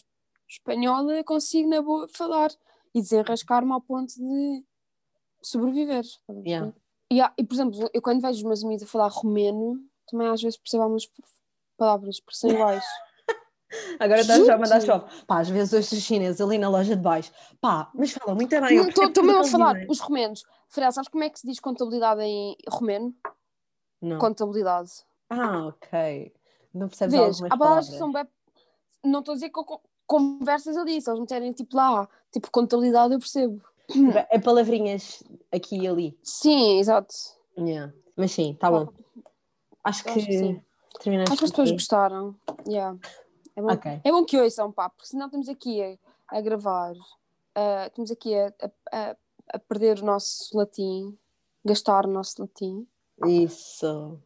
espanhola, 0.49 1.23
consigo 1.25 1.69
na 1.69 1.81
boa 1.81 2.09
falar 2.09 2.51
e 2.95 3.01
desenrascar-me 3.01 3.73
ao 3.73 3.81
ponto 3.81 4.13
de 4.15 4.65
sobreviver. 5.43 6.05
Yeah. 6.45 6.73
E, 7.11 7.21
há- 7.21 7.33
e, 7.39 7.45
por 7.45 7.55
exemplo, 7.55 7.91
eu 7.93 8.03
quando 8.03 8.21
vejo 8.21 8.39
os 8.39 8.43
meus 8.45 8.65
amigos 8.65 8.83
a 8.83 8.87
falar 8.87 9.09
romeno, 9.09 9.81
também 10.07 10.29
às 10.29 10.43
vezes 10.43 10.59
percebo 10.59 10.83
algumas 10.85 11.09
palavras, 11.77 12.21
parecem 12.21 12.51
iguais. 12.51 12.85
Agora 14.01 14.21
estás 14.21 14.45
já 14.47 14.55
a 14.55 14.59
mandar 14.59 14.81
choque. 14.83 15.25
Pá, 15.27 15.41
às 15.41 15.49
vezes 15.49 15.73
ouço 15.73 15.95
os 15.95 16.03
chineses 16.03 16.41
ali 16.41 16.59
na 16.59 16.69
loja 16.69 16.97
de 16.97 17.03
baixo. 17.03 17.31
Pá, 17.61 17.91
mas 17.95 18.11
falam 18.11 18.35
muito 18.35 18.51
bem. 18.51 18.81
Estou 18.89 19.23
mesmo 19.25 19.41
a 19.41 19.45
falar, 19.45 19.77
os 19.89 20.01
romenos. 20.01 20.43
Farel, 20.69 20.93
sabes 20.93 21.09
como 21.09 21.23
é 21.25 21.31
que 21.31 21.39
se 21.39 21.47
diz 21.47 21.61
contabilidade 21.61 22.21
em 22.23 22.57
romeno? 22.69 23.15
Não. 24.03 24.19
Contabilidade. 24.19 24.91
Ah, 25.31 25.67
ok. 25.69 26.33
não 26.75 26.89
percebes 26.89 27.15
Vês, 27.15 27.27
algumas 27.37 27.53
há 27.53 27.57
palavras 27.57 27.89
que 27.89 27.97
são 27.97 28.13
bem... 28.13 28.27
Não 29.05 29.21
estou 29.21 29.33
a 29.33 29.35
dizer 29.37 29.49
que 29.51 29.59
eu 29.59 29.65
co- 29.65 29.81
conversas 30.07 30.77
ali, 30.77 31.01
se 31.01 31.09
eles 31.09 31.21
meterem 31.21 31.53
tipo 31.53 31.77
lá, 31.77 32.09
tipo 32.33 32.51
contabilidade, 32.51 33.15
eu 33.15 33.19
percebo. 33.21 33.63
É 34.29 34.39
palavrinhas 34.39 35.23
aqui 35.51 35.79
e 35.79 35.89
ali. 35.89 36.19
Sim, 36.23 36.79
exato. 36.79 37.15
Yeah. 37.59 37.93
Mas 38.17 38.33
sim, 38.33 38.55
tá 38.55 38.71
bom. 38.71 38.89
Acho 39.83 40.05
que, 40.05 40.11
Acho 40.11 40.27
que 40.27 40.63
terminaste 41.01 41.33
Acho 41.33 41.39
que 41.39 41.45
as 41.45 41.51
pessoas 41.51 41.71
gostaram. 41.73 42.37
Yeah. 42.69 42.99
É, 43.57 43.63
bom, 43.63 43.73
Ok. 43.73 44.01
é 44.05 44.11
bom 44.13 44.25
que 44.25 44.39
ouçam, 44.39 44.71
pá, 44.71 44.89
porque 44.91 45.07
senão 45.09 45.27
estamos 45.27 45.49
aqui 45.49 45.83
a, 45.83 45.97
a 46.29 46.41
gravar, 46.41 46.93
ah, 47.55 47.87
estamos 47.87 48.11
aqui 48.11 48.35
a- 48.37 48.53
a- 48.93 49.17
a 49.55 49.59
perder 49.59 50.01
o 50.01 50.05
nosso 50.05 50.57
latim, 50.57 51.17
gastar 51.65 52.07
o 52.07 52.11
nosso 52.11 52.41
latim. 52.43 52.87
Isso. 53.27 54.21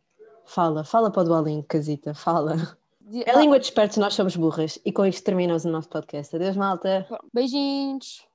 Fala, 0.47 0.85
fala 0.85 1.11
para 1.11 1.23
o 1.23 1.25
Duolingo, 1.25 1.65
Casita, 1.65 2.15
fala. 2.15 2.77
É 3.27 3.39
língua 3.39 3.59
de 3.59 3.67
espertos, 3.67 3.99
nós 3.99 4.15
somos 4.15 4.35
burras. 4.35 4.79
E 4.85 4.93
com 4.93 5.05
isto 5.05 5.23
terminamos 5.25 5.65
o 5.65 5.71
nosso 5.71 5.89
podcast. 5.89 6.35
Adeus, 6.35 6.57
malta. 6.57 7.07
Beijinhos. 7.33 8.27